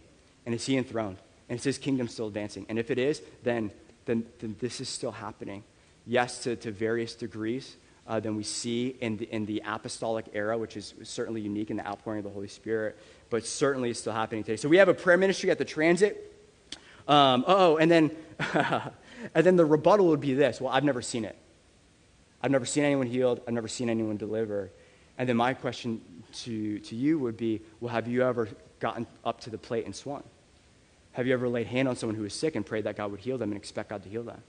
[0.46, 1.18] And is he enthroned?
[1.50, 2.66] And is his kingdom still advancing?
[2.70, 3.72] And if it is, then,
[4.06, 5.64] then, then this is still happening.
[6.06, 7.76] Yes, to, to various degrees,
[8.08, 11.78] uh, than we see in the, in the apostolic era, which is certainly unique in
[11.78, 12.98] the outpouring of the Holy Spirit,
[13.30, 14.58] but certainly is still happening today.
[14.58, 16.32] So we have a prayer ministry at the transit.
[17.08, 18.12] Um, oh, and then,
[18.54, 21.36] and then the rebuttal would be this well, I've never seen it.
[22.42, 24.70] I've never seen anyone healed, I've never seen anyone delivered.
[25.18, 26.02] And then my question
[26.44, 29.96] to, to you would be well, have you ever gotten up to the plate and
[29.96, 30.24] swung?
[31.14, 33.22] Have you ever laid hand on someone who is sick and prayed that God would
[33.22, 34.42] heal them and expect God to heal them?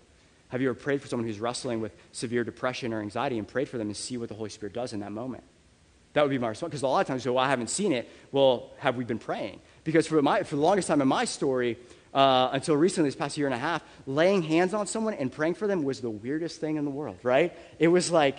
[0.48, 3.68] Have you ever prayed for someone who's wrestling with severe depression or anxiety and prayed
[3.68, 5.44] for them and see what the Holy Spirit does in that moment?
[6.12, 6.70] That would be my response.
[6.70, 8.08] Because a lot of times, well, I haven't seen it.
[8.32, 9.60] Well, have we been praying?
[9.84, 11.78] Because for, my, for the longest time in my story,
[12.14, 15.54] uh, until recently, this past year and a half, laying hands on someone and praying
[15.54, 17.52] for them was the weirdest thing in the world, right?
[17.78, 18.38] It was like,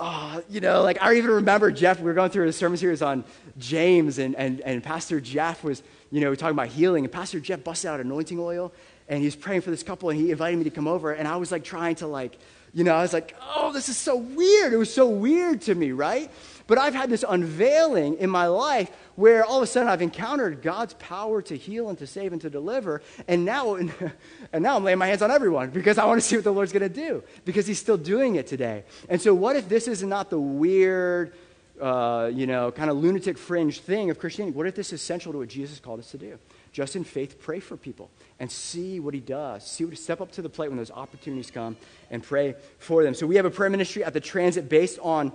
[0.00, 3.02] oh, you know, like I even remember Jeff, we were going through a sermon series
[3.02, 3.24] on
[3.58, 7.64] James, and, and, and Pastor Jeff was, you know, talking about healing, and Pastor Jeff
[7.64, 8.72] busted out anointing oil,
[9.08, 11.26] and he was praying for this couple and he invited me to come over and
[11.26, 12.38] i was like trying to like
[12.74, 15.74] you know i was like oh this is so weird it was so weird to
[15.74, 16.30] me right
[16.66, 20.62] but i've had this unveiling in my life where all of a sudden i've encountered
[20.62, 23.74] god's power to heal and to save and to deliver and now
[24.52, 26.52] and now i'm laying my hands on everyone because i want to see what the
[26.52, 29.88] lord's going to do because he's still doing it today and so what if this
[29.88, 31.32] is not the weird
[31.80, 34.56] uh, you know, kind of lunatic fringe thing of Christianity.
[34.56, 36.38] What if this is central to what Jesus called us to do?
[36.72, 39.66] Just in faith, pray for people and see what he does.
[39.66, 41.76] See what step up to the plate when those opportunities come
[42.10, 43.14] and pray for them.
[43.14, 45.32] So we have a prayer ministry at the transit based on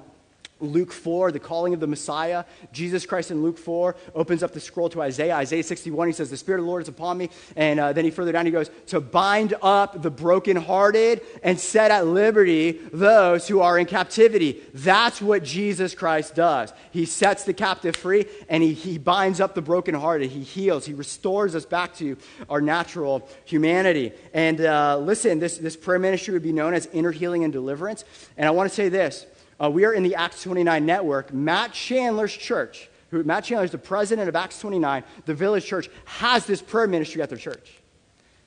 [0.64, 2.46] Luke 4, the calling of the Messiah.
[2.72, 5.36] Jesus Christ in Luke 4 opens up the scroll to Isaiah.
[5.36, 7.30] Isaiah 61, he says, The Spirit of the Lord is upon me.
[7.56, 11.92] And uh, then he further down, he goes, To bind up the brokenhearted and set
[11.92, 14.62] at liberty those who are in captivity.
[14.74, 16.74] That's what Jesus Christ does.
[16.92, 20.30] He sets the captive free and he, he binds up the brokenhearted.
[20.30, 20.86] He heals.
[20.86, 22.18] He restores us back to
[22.50, 24.14] our natural humanity.
[24.34, 28.06] And uh, listen, this, this prayer ministry would be known as inner healing and deliverance.
[28.38, 29.26] And I want to say this
[29.64, 31.34] uh, we are in the Acts 29 network.
[31.34, 35.90] Matt Chandler's church, who, Matt Chandler is the president of Acts 29, the village church,
[36.06, 37.80] has this prayer ministry at their church.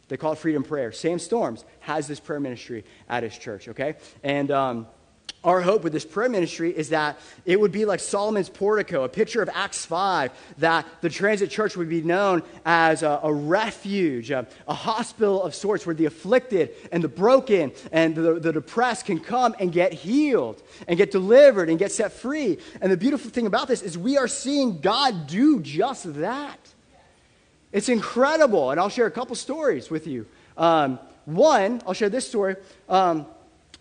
[0.08, 0.92] They call it Freedom Prayer.
[0.92, 3.96] Sam Storms has this prayer ministry at his church, okay?
[4.22, 4.86] And um,
[5.46, 9.08] our hope with this prayer ministry is that it would be like Solomon's portico, a
[9.08, 14.32] picture of Acts 5, that the transit church would be known as a, a refuge,
[14.32, 19.06] a, a, hospital of sorts where the afflicted and the broken and the, the depressed
[19.06, 22.58] can come and get healed and get delivered and get set free.
[22.80, 26.58] And the beautiful thing about this is we are seeing God do just that.
[27.70, 28.72] It's incredible.
[28.72, 30.26] And I'll share a couple stories with you.
[30.56, 32.56] Um, one, I'll share this story.
[32.88, 33.26] Um,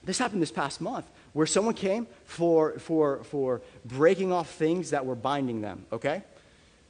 [0.04, 5.06] this happened this past month where someone came for, for, for breaking off things that
[5.06, 6.24] were binding them, okay?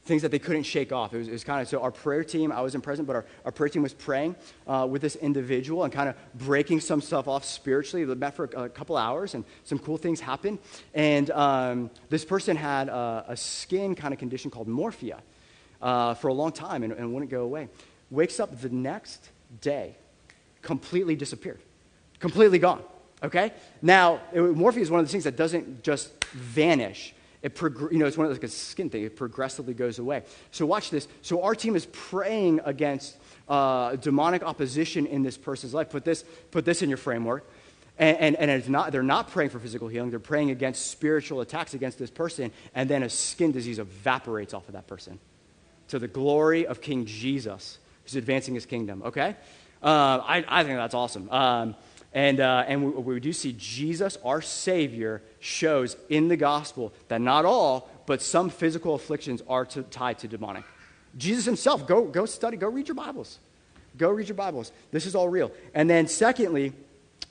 [0.03, 1.15] Things that they couldn't shake off.
[1.15, 3.51] It was, was kind of, so our prayer team, I wasn't present, but our, our
[3.51, 4.36] prayer team was praying
[4.67, 8.05] uh, with this individual and kind of breaking some stuff off spiritually.
[8.05, 10.60] They met for a, a couple hours and some cool things happened.
[10.93, 15.21] And um, this person had a, a, skin kind of condition called morphea
[15.81, 17.67] uh, for a long time and, and wouldn't go away.
[18.12, 19.27] Wakes up the next
[19.60, 19.95] day,
[20.62, 21.62] completely disappeared,
[22.19, 22.84] completely gone.
[23.23, 23.51] Okay?
[23.82, 27.13] Now, morphea is one of those things that doesn't just vanish.
[27.41, 29.04] It prog- you know, it's one of those like a skin thing.
[29.04, 30.23] It progressively goes away.
[30.51, 31.08] So watch this.
[31.21, 35.89] So our team is praying against uh, demonic opposition in this person's life.
[35.89, 37.47] Put this, put this in your framework.
[37.97, 40.10] And, and, and it's not, they're not praying for physical healing.
[40.10, 42.51] They're praying against spiritual attacks against this person.
[42.73, 45.19] And then a skin disease evaporates off of that person
[45.89, 49.04] to the glory of King Jesus, who's advancing his kingdom.
[49.04, 49.36] Okay?
[49.84, 51.30] Uh, I, I think that's awesome.
[51.30, 51.75] Um,
[52.15, 57.19] and, uh, and we, we do see Jesus, our Savior, shows in the gospel that
[57.19, 60.63] not all, but some physical afflictions are to, tied to demonic.
[61.17, 63.38] Jesus himself, go, go study, go read your Bibles.
[63.97, 64.71] Go read your Bibles.
[64.91, 65.51] This is all real.
[65.73, 66.71] And then, secondly,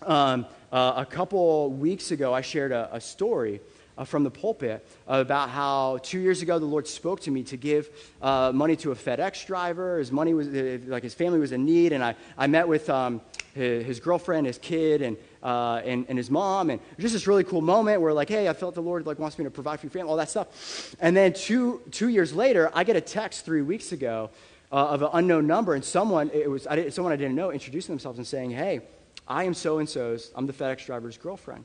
[0.03, 3.61] um, uh, a couple weeks ago, I shared a, a story
[3.97, 7.57] uh, from the pulpit about how two years ago the Lord spoke to me to
[7.57, 7.91] give
[8.23, 9.99] uh, money to a FedEx driver.
[9.99, 12.91] His money was, uh, like his family was in need, and I, I met with
[12.91, 13.21] um,
[13.55, 17.45] his, his, girlfriend, his kid, and, uh, and, and his mom, and just this really
[17.45, 19.87] cool moment where like, hey, I felt the Lord like wants me to provide for
[19.87, 20.97] your family, all that stuff.
[21.01, 24.31] And then two, two years later, I get a text three weeks ago
[24.73, 27.93] uh, of an unknown number, and someone, it was, I someone I didn't know, introducing
[27.93, 28.81] themselves and saying, hey,
[29.27, 31.65] I am so and so's, I'm the FedEx driver's girlfriend.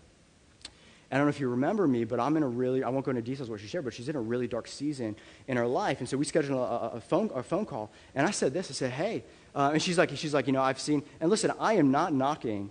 [1.12, 3.10] I don't know if you remember me, but I'm in a really, I won't go
[3.10, 5.16] into details what she shared, but she's in a really dark season
[5.48, 6.00] in her life.
[6.00, 7.90] And so we scheduled a, a phone, a phone call.
[8.14, 9.24] And I said this I said, hey,
[9.56, 12.14] uh, and she's like, she's like, you know, I've seen, and listen, I am not
[12.14, 12.70] knocking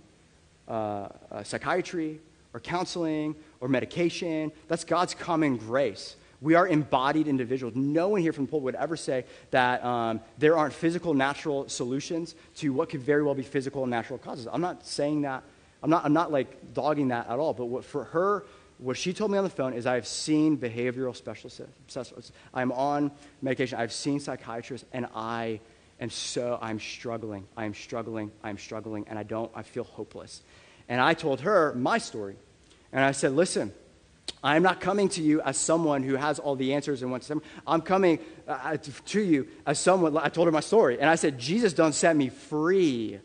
[0.68, 2.20] uh, uh, psychiatry
[2.55, 4.53] or counseling or medication.
[4.68, 6.14] That's God's common grace.
[6.40, 7.74] We are embodied individuals.
[7.74, 11.68] No one here from the pulpit would ever say that um, there aren't physical, natural
[11.68, 14.46] solutions to what could very well be physical and natural causes.
[14.53, 15.42] I'm not saying that.
[15.83, 17.55] I'm not, I'm not like dogging that at all.
[17.55, 18.45] But what, for her,
[18.79, 22.33] what she told me on the phone is I have seen behavioral specialists.
[22.55, 23.11] I'm on
[23.43, 23.79] medication.
[23.79, 25.61] I've seen psychiatrists, and I
[26.01, 27.47] am so, I'm struggling.
[27.57, 28.31] I'm struggling.
[28.43, 30.43] I'm struggling, and I don't, I feel hopeless.
[30.88, 32.37] And I told her my story.
[32.93, 33.73] And I said, listen,
[34.43, 37.43] I'm not coming to you as someone who has all the answers and wants to.
[37.67, 40.17] I'm coming uh, to you as someone.
[40.17, 43.19] I told her my story, and I said, Jesus done set me free.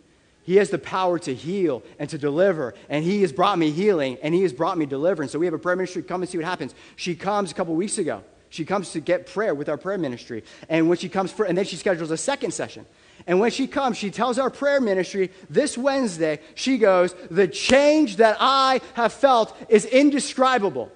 [0.43, 4.17] He has the power to heal and to deliver, and He has brought me healing
[4.21, 5.31] and He has brought me deliverance.
[5.31, 6.03] So we have a prayer ministry.
[6.03, 6.75] Come and see what happens.
[6.95, 8.23] She comes a couple weeks ago.
[8.49, 11.57] She comes to get prayer with our prayer ministry, and when she comes for, and
[11.57, 12.85] then she schedules a second session.
[13.25, 18.17] And when she comes, she tells our prayer ministry this Wednesday, she goes, The change
[18.17, 20.91] that I have felt is indescribable.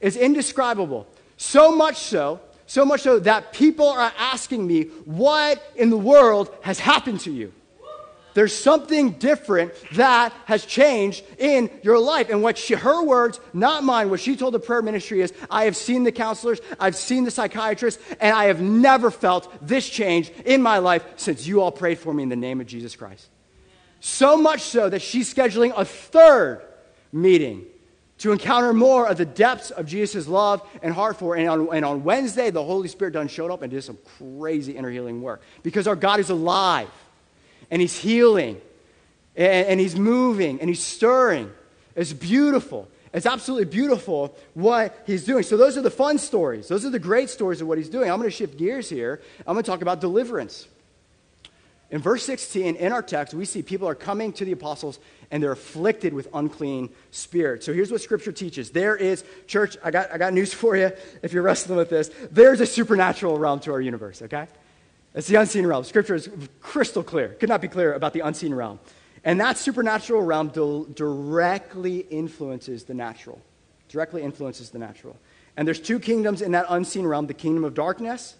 [0.00, 1.08] Is indescribable.
[1.36, 6.54] So much so, so much so that people are asking me, What in the world
[6.62, 7.52] has happened to you?
[8.34, 12.28] There's something different that has changed in your life.
[12.30, 15.64] And what she, her words, not mine, what she told the prayer ministry is I
[15.64, 20.30] have seen the counselors, I've seen the psychiatrists, and I have never felt this change
[20.44, 23.28] in my life since you all prayed for me in the name of Jesus Christ.
[24.00, 26.62] So much so that she's scheduling a third
[27.12, 27.66] meeting
[28.18, 31.36] to encounter more of the depths of Jesus' love and heart for.
[31.36, 34.76] And on, and on Wednesday, the Holy Spirit done showed up and did some crazy
[34.76, 36.88] inner healing work because our God is alive
[37.70, 38.60] and he's healing
[39.36, 41.50] and, and he's moving and he's stirring.
[41.96, 42.88] It's beautiful.
[43.12, 45.42] It's absolutely beautiful what he's doing.
[45.42, 46.68] So, those are the fun stories.
[46.68, 48.10] Those are the great stories of what he's doing.
[48.10, 49.20] I'm going to shift gears here.
[49.40, 50.68] I'm going to talk about deliverance.
[51.90, 55.00] In verse 16, in our text, we see people are coming to the apostles
[55.32, 57.66] and they're afflicted with unclean spirits.
[57.66, 58.70] So here's what scripture teaches.
[58.70, 62.10] There is, church, I got, I got news for you if you're wrestling with this.
[62.30, 64.46] There's a supernatural realm to our universe, okay?
[65.14, 65.84] It's the unseen realm.
[65.84, 66.28] Scripture is
[66.60, 67.30] crystal clear.
[67.30, 68.78] Could not be clearer about the unseen realm.
[69.24, 70.48] And that supernatural realm
[70.94, 73.40] directly influences the natural.
[73.88, 75.16] Directly influences the natural.
[75.56, 78.36] And there's two kingdoms in that unseen realm the kingdom of darkness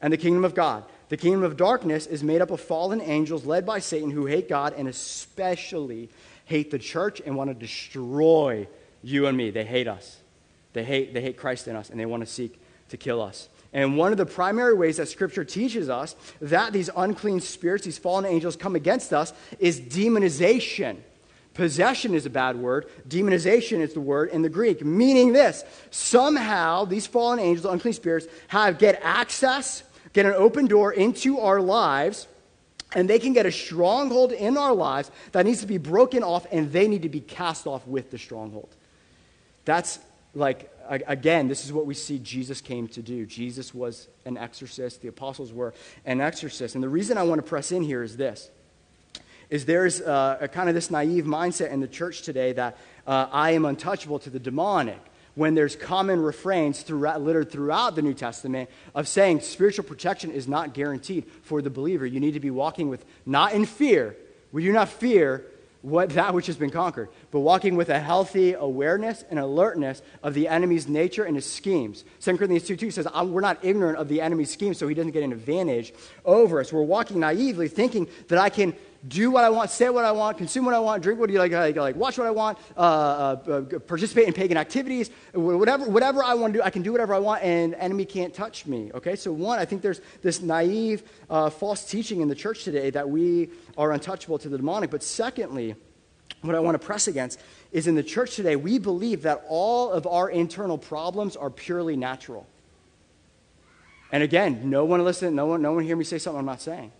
[0.00, 0.84] and the kingdom of God.
[1.08, 4.48] The kingdom of darkness is made up of fallen angels led by Satan who hate
[4.48, 6.08] God and especially
[6.46, 8.66] hate the church and want to destroy
[9.02, 9.50] you and me.
[9.50, 10.18] They hate us.
[10.72, 13.48] They hate, they hate Christ in us and they want to seek to kill us.
[13.74, 17.98] And one of the primary ways that Scripture teaches us that these unclean spirits, these
[17.98, 20.98] fallen angels, come against us is demonization.
[21.54, 22.86] Possession is a bad word.
[23.08, 28.26] Demonization is the word in the Greek, meaning this somehow these fallen angels, unclean spirits,
[28.48, 29.82] have get access,
[30.12, 32.28] get an open door into our lives,
[32.94, 36.46] and they can get a stronghold in our lives that needs to be broken off,
[36.52, 38.68] and they need to be cast off with the stronghold.
[39.64, 39.98] That's
[40.34, 43.26] like again, this is what we see Jesus came to do.
[43.26, 46.74] Jesus was an exorcist, the apostles were an exorcist.
[46.74, 48.50] And the reason I want to press in here is this
[49.50, 52.76] is there's uh, a kind of this naive mindset in the church today that
[53.06, 54.98] uh, I am untouchable to the demonic
[55.34, 60.46] when there's common refrains throughout, littered throughout the New Testament of saying spiritual protection is
[60.46, 62.06] not guaranteed for the believer.
[62.06, 64.16] You need to be walking with, not in fear.
[64.52, 65.44] We do not fear
[65.84, 70.32] what, that which has been conquered, but walking with a healthy awareness and alertness of
[70.32, 72.04] the enemy's nature and his schemes.
[72.20, 75.10] 2 Corinthians 2 2 says, We're not ignorant of the enemy's schemes, so he doesn't
[75.10, 75.92] get an advantage
[76.24, 76.72] over us.
[76.72, 78.74] We're walking naively, thinking that I can
[79.06, 81.38] do what I want, say what I want, consume what I want, drink what you
[81.38, 85.88] like, like, like watch what I want, uh, uh, uh, participate in pagan activities, whatever,
[85.88, 88.66] whatever I want to do, I can do whatever I want, and enemy can't touch
[88.66, 88.90] me.
[88.94, 92.90] Okay, so one, I think there's this naive, uh, false teaching in the church today
[92.90, 94.90] that we are untouchable to the demonic.
[94.90, 95.74] But secondly,
[96.40, 97.40] what I want to press against
[97.72, 101.96] is in the church today, we believe that all of our internal problems are purely
[101.96, 102.46] natural.
[104.12, 106.60] And again, no one listen, no one, no one hear me say something I'm not
[106.60, 106.92] saying.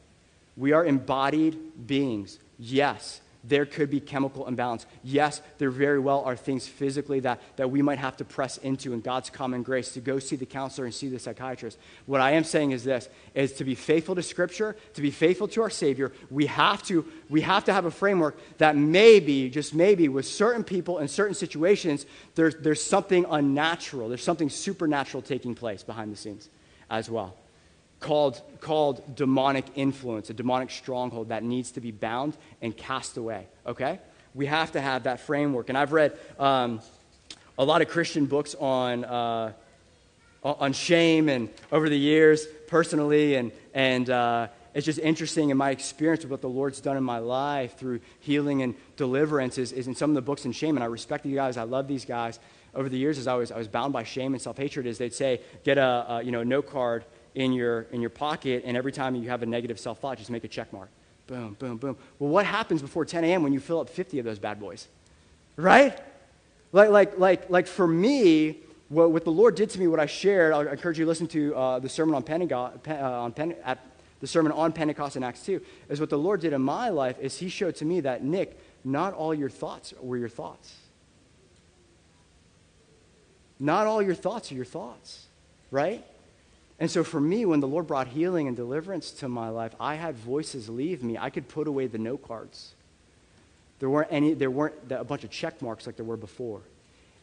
[0.56, 2.38] We are embodied beings.
[2.58, 4.86] Yes, there could be chemical imbalance.
[5.02, 8.94] Yes, there very well are things physically that, that we might have to press into
[8.94, 11.78] in God's common grace to go see the counselor and see the psychiatrist.
[12.06, 15.48] What I am saying is this is to be faithful to Scripture, to be faithful
[15.48, 19.74] to our Savior, we have to, we have to have a framework that maybe, just
[19.74, 25.54] maybe, with certain people in certain situations, there's, there's something unnatural, there's something supernatural taking
[25.54, 26.48] place behind the scenes
[26.88, 27.36] as well
[28.04, 33.46] called, called demonic influence, a demonic stronghold that needs to be bound and cast away,
[33.66, 33.98] okay?
[34.34, 35.70] We have to have that framework.
[35.70, 36.82] And I've read um,
[37.56, 39.52] a lot of Christian books on, uh,
[40.44, 45.70] on shame and over the years, personally, and, and uh, it's just interesting in my
[45.70, 49.86] experience with what the Lord's done in my life through healing and deliverance is, is
[49.86, 50.76] in some of the books in shame.
[50.76, 51.56] And I respect you guys.
[51.56, 52.38] I love these guys.
[52.74, 54.98] Over the years, as I was, I was bound by shame and self hatred, is
[54.98, 58.76] they'd say, get a, a you know, note card in your, in your pocket, and
[58.76, 60.88] every time you have a negative self thought, just make a check mark.
[61.26, 61.96] Boom, boom, boom.
[62.18, 63.42] Well, what happens before 10 a.m.
[63.42, 64.86] when you fill up 50 of those bad boys?
[65.56, 65.98] Right?
[66.72, 68.58] Like, like, like, like for me,
[68.88, 71.26] what, what the Lord did to me, what I shared, I encourage you to listen
[71.28, 73.78] to uh, the sermon on Pentecost, uh, on Pente- at
[74.20, 77.16] the sermon on Pentecost in Acts 2, is what the Lord did in my life
[77.20, 80.74] is he showed to me that, Nick, not all your thoughts were your thoughts.
[83.58, 85.26] Not all your thoughts are your thoughts,
[85.70, 86.04] right?
[86.80, 89.94] And so for me, when the Lord brought healing and deliverance to my life, I
[89.94, 91.16] had voices leave me.
[91.16, 92.74] I could put away the note cards.
[93.78, 96.62] There weren't any, there weren't a bunch of check marks like there were before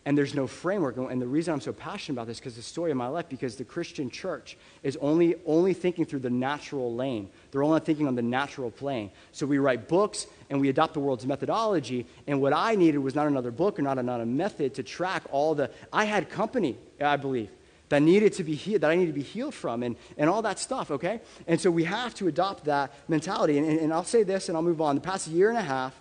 [0.06, 0.97] and there's no framework.
[0.97, 3.56] And the reason I'm so passionate about this because the story of my life, because
[3.56, 7.30] the Christian church is only, only thinking through the natural lane.
[7.52, 9.12] They're only thinking on the natural plane.
[9.32, 12.08] So we write books and we adopt the world's methodology.
[12.26, 15.54] And what I needed was not another book or not another method to track all
[15.54, 15.70] the.
[15.93, 17.52] I had company, I believe,
[17.92, 20.42] that needed to be healed, that I needed to be healed from, and, and all
[20.44, 21.20] that stuff, okay?
[21.46, 23.58] And so we have to adopt that mentality.
[23.58, 24.96] And, and, and I'll say this and I'll move on.
[24.96, 25.94] The past year and a half,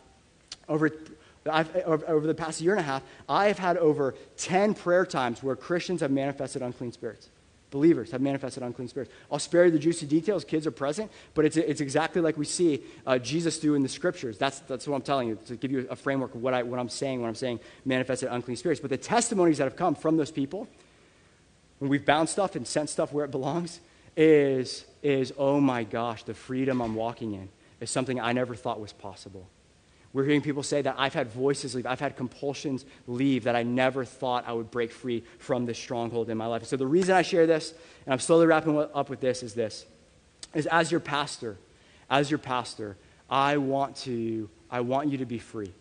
[0.69, 0.89] over
[1.51, 5.43] I've, over the past year and a half, I have had over 10 prayer times
[5.43, 7.29] where Christians have manifested unclean spirits.
[7.73, 9.13] Believers have manifested unclean spirits.
[9.31, 10.45] I'll spare you the juicy details.
[10.45, 13.89] Kids are present, but it's, it's exactly like we see uh, Jesus do in the
[13.89, 14.39] scriptures.
[14.39, 16.79] That's, that's what I'm telling you, to give you a framework of what, I, what
[16.79, 18.81] I'm saying when I'm saying manifested unclean spirits.
[18.81, 20.69] But the testimonies that have come from those people,
[21.81, 23.81] when we've bound stuff and sent stuff where it belongs,
[24.17, 27.49] is, is oh my gosh, the freedom I'm walking in
[27.81, 29.49] is something I never thought was possible.
[30.13, 33.63] We're hearing people say that I've had voices leave, I've had compulsions leave that I
[33.63, 36.65] never thought I would break free from this stronghold in my life.
[36.65, 37.73] So the reason I share this,
[38.05, 39.87] and I'm slowly wrapping up with this, is this:
[40.53, 41.57] is as your pastor,
[42.11, 42.97] as your pastor,
[43.31, 45.73] I want to, I want you to be free.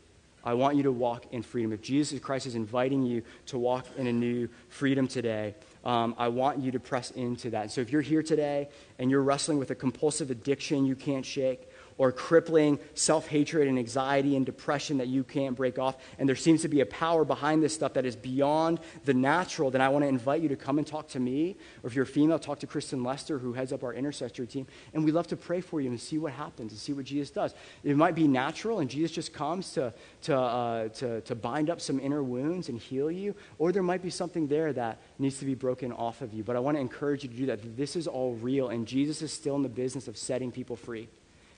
[0.43, 1.73] I want you to walk in freedom.
[1.73, 6.27] If Jesus Christ is inviting you to walk in a new freedom today, um, I
[6.27, 7.71] want you to press into that.
[7.71, 11.68] So if you're here today and you're wrestling with a compulsive addiction you can't shake,
[11.99, 16.35] or crippling self hatred and anxiety and depression that you can't break off, and there
[16.35, 19.89] seems to be a power behind this stuff that is beyond the natural, then I
[19.89, 21.57] want to invite you to come and talk to me.
[21.83, 24.65] Or if you're a female, talk to Kristen Lester, who heads up our intercessory team.
[24.93, 27.31] And we love to pray for you and see what happens and see what Jesus
[27.31, 27.53] does.
[27.83, 29.93] It might be natural, and Jesus just comes to,
[30.23, 34.01] to, uh, to, to bind up some inner wounds and heal you, or there might
[34.01, 36.45] be something there that needs to be broken off of you.
[36.45, 37.75] But I want to encourage you to do that.
[37.75, 41.09] This is all real, and Jesus is still in the business of setting people free.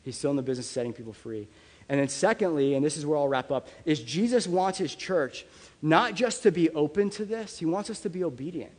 [0.04, 1.48] He's still in the business of setting people free.
[1.90, 5.46] And then, secondly, and this is where I'll wrap up, is Jesus wants his church
[5.82, 8.72] not just to be open to this, he wants us to be obedient.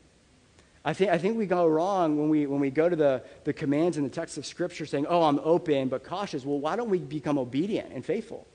[0.85, 3.53] I think, I think we go wrong when we, when we go to the, the
[3.53, 6.45] commands in the text of Scripture saying, oh, I'm open but cautious.
[6.45, 8.47] Well, why don't we become obedient and faithful?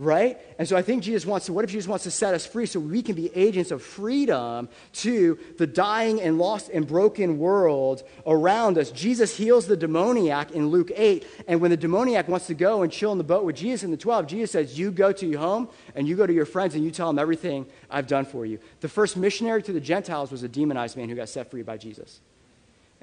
[0.00, 0.38] Right?
[0.58, 2.64] And so I think Jesus wants to, what if Jesus wants to set us free
[2.64, 8.02] so we can be agents of freedom to the dying and lost and broken world
[8.26, 8.90] around us?
[8.90, 11.26] Jesus heals the demoniac in Luke 8.
[11.46, 13.92] And when the demoniac wants to go and chill in the boat with Jesus and
[13.92, 16.74] the 12, Jesus says, You go to your home and you go to your friends
[16.74, 18.58] and you tell them everything I've done for you.
[18.80, 21.76] The first missionary to the Gentiles was a demonized man who got set free by
[21.76, 22.22] Jesus.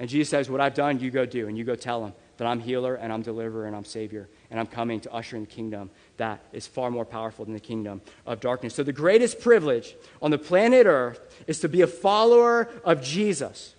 [0.00, 2.48] And Jesus says, What I've done, you go do, and you go tell them that
[2.48, 5.48] I'm healer and I'm deliverer and I'm savior, and I'm coming to usher in the
[5.48, 8.74] kingdom that is far more powerful than the kingdom of darkness.
[8.74, 13.74] So, the greatest privilege on the planet Earth is to be a follower of Jesus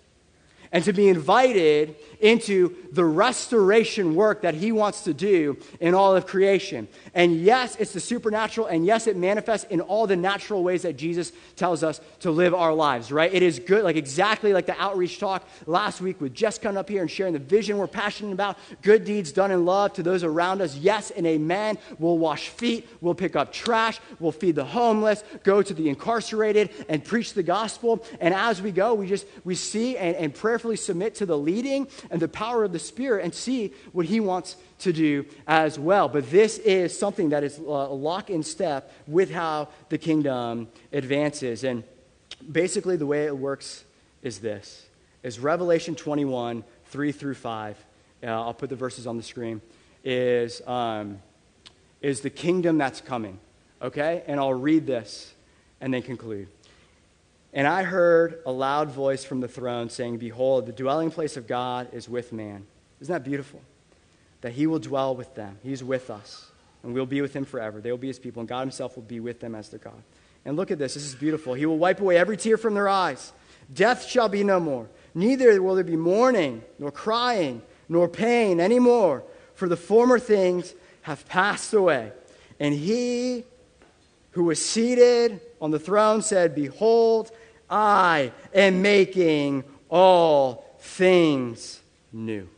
[0.72, 6.14] and to be invited into the restoration work that he wants to do in all
[6.14, 6.88] of creation.
[7.14, 10.96] And yes, it's the supernatural, and yes, it manifests in all the natural ways that
[10.96, 13.32] Jesus tells us to live our lives, right?
[13.32, 16.88] It is good, like exactly like the outreach talk last week with Jess coming up
[16.88, 20.24] here and sharing the vision we're passionate about, good deeds done in love to those
[20.24, 20.76] around us.
[20.76, 21.78] Yes and amen.
[21.98, 26.70] We'll wash feet, we'll pick up trash, we'll feed the homeless, go to the incarcerated,
[26.88, 28.04] and preach the gospel.
[28.20, 31.88] And as we go, we just we see and, and prayerfully submit to the leading
[32.10, 36.08] and the power of the Spirit and see what He wants to do as well.
[36.08, 41.64] But this is something that is a lock in step with how the kingdom advances.
[41.64, 41.84] And
[42.50, 43.84] basically, the way it works
[44.22, 44.86] is this
[45.22, 47.84] is Revelation 21, 3 through 5.
[48.22, 49.60] Uh, I'll put the verses on the screen.
[50.02, 51.20] Is, um,
[52.00, 53.38] is the kingdom that's coming.
[53.82, 54.22] Okay?
[54.26, 55.34] And I'll read this
[55.80, 56.48] and then conclude.
[57.52, 61.46] And I heard a loud voice from the throne saying, Behold, the dwelling place of
[61.46, 62.66] God is with man.
[63.00, 63.60] Isn't that beautiful?
[64.42, 65.58] That he will dwell with them.
[65.62, 66.50] He's with us,
[66.82, 67.80] and we'll be with him forever.
[67.80, 70.02] They will be his people, and God himself will be with them as their God.
[70.44, 70.94] And look at this.
[70.94, 71.54] This is beautiful.
[71.54, 73.32] He will wipe away every tear from their eyes.
[73.72, 74.88] Death shall be no more.
[75.14, 79.24] Neither will there be mourning, nor crying, nor pain anymore,
[79.54, 80.72] for the former things
[81.02, 82.12] have passed away.
[82.58, 83.44] And he
[84.32, 87.32] who was seated on the throne said, Behold,
[87.70, 91.80] I am making all things
[92.12, 92.48] new.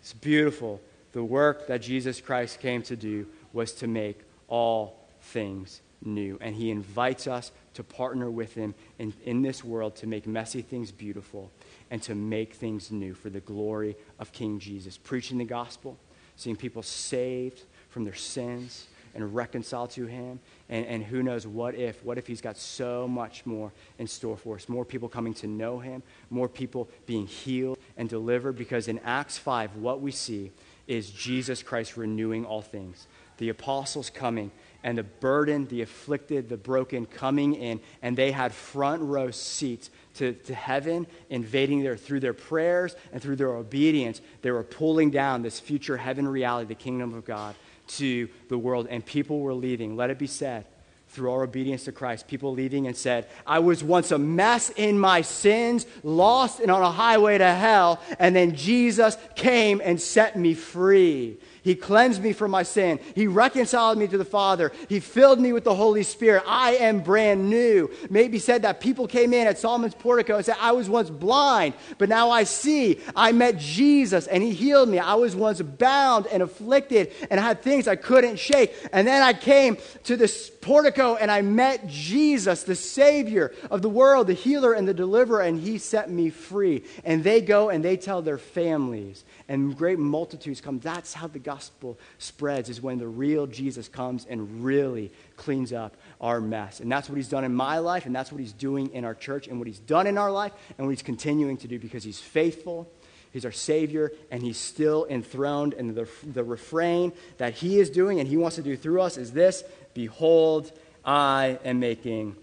[0.00, 0.80] It's beautiful.
[1.12, 6.38] The work that Jesus Christ came to do was to make all things new.
[6.40, 10.62] And he invites us to partner with him in, in this world to make messy
[10.62, 11.50] things beautiful
[11.90, 14.96] and to make things new for the glory of King Jesus.
[14.96, 15.98] Preaching the gospel,
[16.36, 20.40] seeing people saved from their sins and reconciled to him.
[20.68, 22.04] And, and who knows what if?
[22.04, 24.68] What if he's got so much more in store for us?
[24.68, 28.56] More people coming to know him, more people being healed and delivered.
[28.56, 30.52] Because in Acts 5, what we see
[30.86, 33.06] is Jesus Christ renewing all things.
[33.38, 34.50] The apostles coming
[34.82, 39.90] and the burdened, the afflicted, the broken coming in, and they had front row seats
[40.14, 44.20] to, to heaven, invading there through their prayers and through their obedience.
[44.42, 47.54] They were pulling down this future heaven reality, the kingdom of God,
[47.98, 49.96] to the world, and people were leaving.
[49.96, 50.66] Let it be said,
[51.08, 54.98] through our obedience to Christ, people leaving and said, I was once a mess in
[54.98, 60.38] my sins, lost and on a highway to hell, and then Jesus came and set
[60.38, 61.38] me free.
[61.62, 63.00] He cleansed me from my sin.
[63.14, 64.72] He reconciled me to the Father.
[64.88, 66.42] He filled me with the Holy Spirit.
[66.46, 67.90] I am brand new.
[68.08, 71.74] Maybe said that people came in at Solomon's portico and said, I was once blind,
[71.98, 73.00] but now I see.
[73.14, 74.98] I met Jesus and he healed me.
[74.98, 78.74] I was once bound and afflicted and had things I couldn't shake.
[78.92, 83.88] And then I came to this portico and I met Jesus, the Savior of the
[83.88, 86.84] world, the healer and the deliverer, and he set me free.
[87.04, 90.78] And they go and they tell their families and great multitudes come.
[90.78, 95.96] That's how the gospel spreads, is when the real Jesus comes and really cleans up
[96.20, 96.78] our mess.
[96.78, 99.14] And that's what he's done in my life, and that's what he's doing in our
[99.14, 102.04] church, and what he's done in our life, and what he's continuing to do because
[102.04, 102.88] he's faithful.
[103.32, 105.74] He's our Savior, and He's still enthroned.
[105.74, 109.16] And the, the refrain that He is doing and He wants to do through us
[109.16, 109.62] is this
[109.94, 110.72] Behold,
[111.04, 112.34] I am making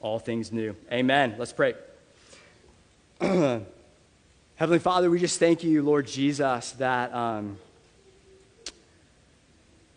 [0.00, 0.74] all things new.
[0.90, 1.36] Amen.
[1.38, 1.74] Let's pray.
[4.56, 7.58] Heavenly Father, we just thank you, Lord Jesus, that, um,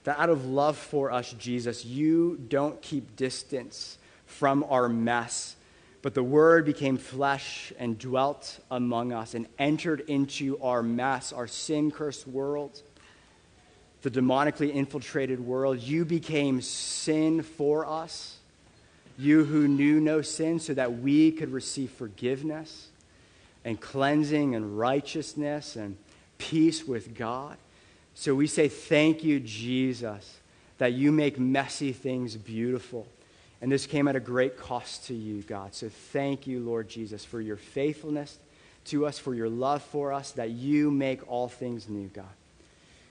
[0.04, 5.56] that out of love for us, Jesus, you don't keep distance from our mess,
[6.02, 11.48] but the Word became flesh and dwelt among us and entered into our mess, our
[11.48, 12.82] sin cursed world,
[14.02, 15.80] the demonically infiltrated world.
[15.80, 18.40] You became sin for us,
[19.18, 22.90] you who knew no sin, so that we could receive forgiveness
[23.70, 25.96] and cleansing and righteousness and
[26.40, 27.56] peace with God.
[28.16, 30.40] So we say, Thank you, Jesus,
[30.80, 33.06] that you make messy things beautiful.
[33.62, 35.76] And this came at a great cost to you, God.
[35.76, 38.40] So thank you, Lord Jesus, for your faithfulness
[38.86, 42.26] to us, for your love for us, that you make all things new, God.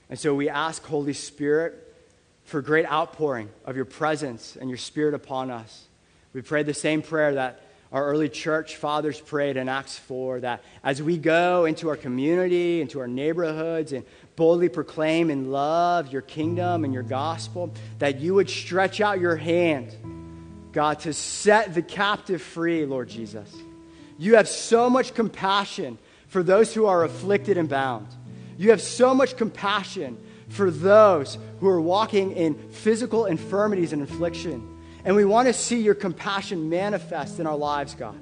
[0.09, 1.95] And so we ask, Holy Spirit,
[2.43, 5.85] for great outpouring of your presence and your spirit upon us.
[6.33, 10.61] We pray the same prayer that our early church fathers prayed in Acts 4 that
[10.83, 16.21] as we go into our community, into our neighborhoods, and boldly proclaim in love your
[16.21, 19.95] kingdom and your gospel, that you would stretch out your hand,
[20.71, 23.51] God, to set the captive free, Lord Jesus.
[24.19, 28.07] You have so much compassion for those who are afflicted and bound.
[28.57, 30.17] You have so much compassion
[30.49, 34.78] for those who are walking in physical infirmities and affliction.
[35.09, 38.15] And we want to see your compassion manifest in our lives, God.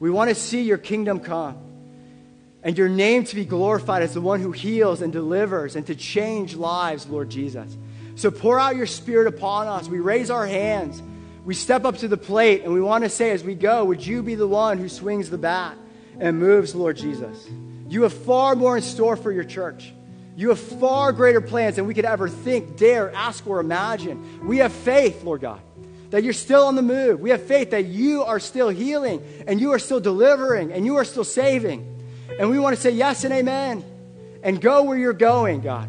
[0.00, 1.58] We want to see your kingdom come
[2.62, 5.94] and your name to be glorified as the one who heals and delivers and to
[5.94, 7.76] change lives, Lord Jesus.
[8.14, 9.86] So pour out your spirit upon us.
[9.86, 11.02] We raise our hands.
[11.44, 14.06] We step up to the plate and we want to say as we go, would
[14.06, 15.76] you be the one who swings the bat
[16.18, 17.46] and moves, Lord Jesus?
[17.86, 19.92] You have far more in store for your church.
[20.36, 24.46] You have far greater plans than we could ever think, dare, ask, or imagine.
[24.48, 25.60] We have faith, Lord God
[26.14, 27.18] that you're still on the move.
[27.18, 30.94] We have faith that you are still healing and you are still delivering and you
[30.94, 31.84] are still saving.
[32.38, 33.84] And we want to say yes and amen
[34.40, 35.88] and go where you're going, God.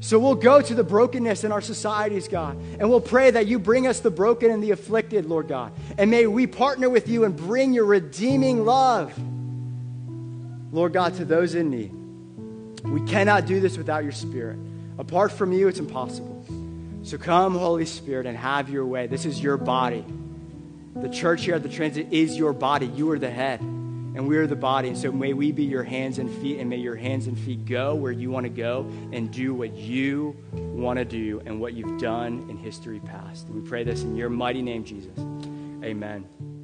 [0.00, 3.58] So we'll go to the brokenness in our societies, God, and we'll pray that you
[3.58, 5.74] bring us the broken and the afflicted, Lord God.
[5.98, 9.12] And may we partner with you and bring your redeeming love,
[10.72, 11.92] Lord God, to those in need.
[12.82, 14.58] We cannot do this without your Spirit.
[14.96, 16.35] Apart from you, it's impossible.
[17.06, 19.06] So come, Holy Spirit, and have your way.
[19.06, 20.04] This is your body.
[20.96, 22.86] The church here at the transit is your body.
[22.86, 24.88] You are the head, and we are the body.
[24.88, 27.64] And so may we be your hands and feet, and may your hands and feet
[27.64, 31.74] go where you want to go and do what you want to do and what
[31.74, 33.48] you've done in history past.
[33.50, 35.16] We pray this in your mighty name, Jesus.
[35.84, 36.55] Amen.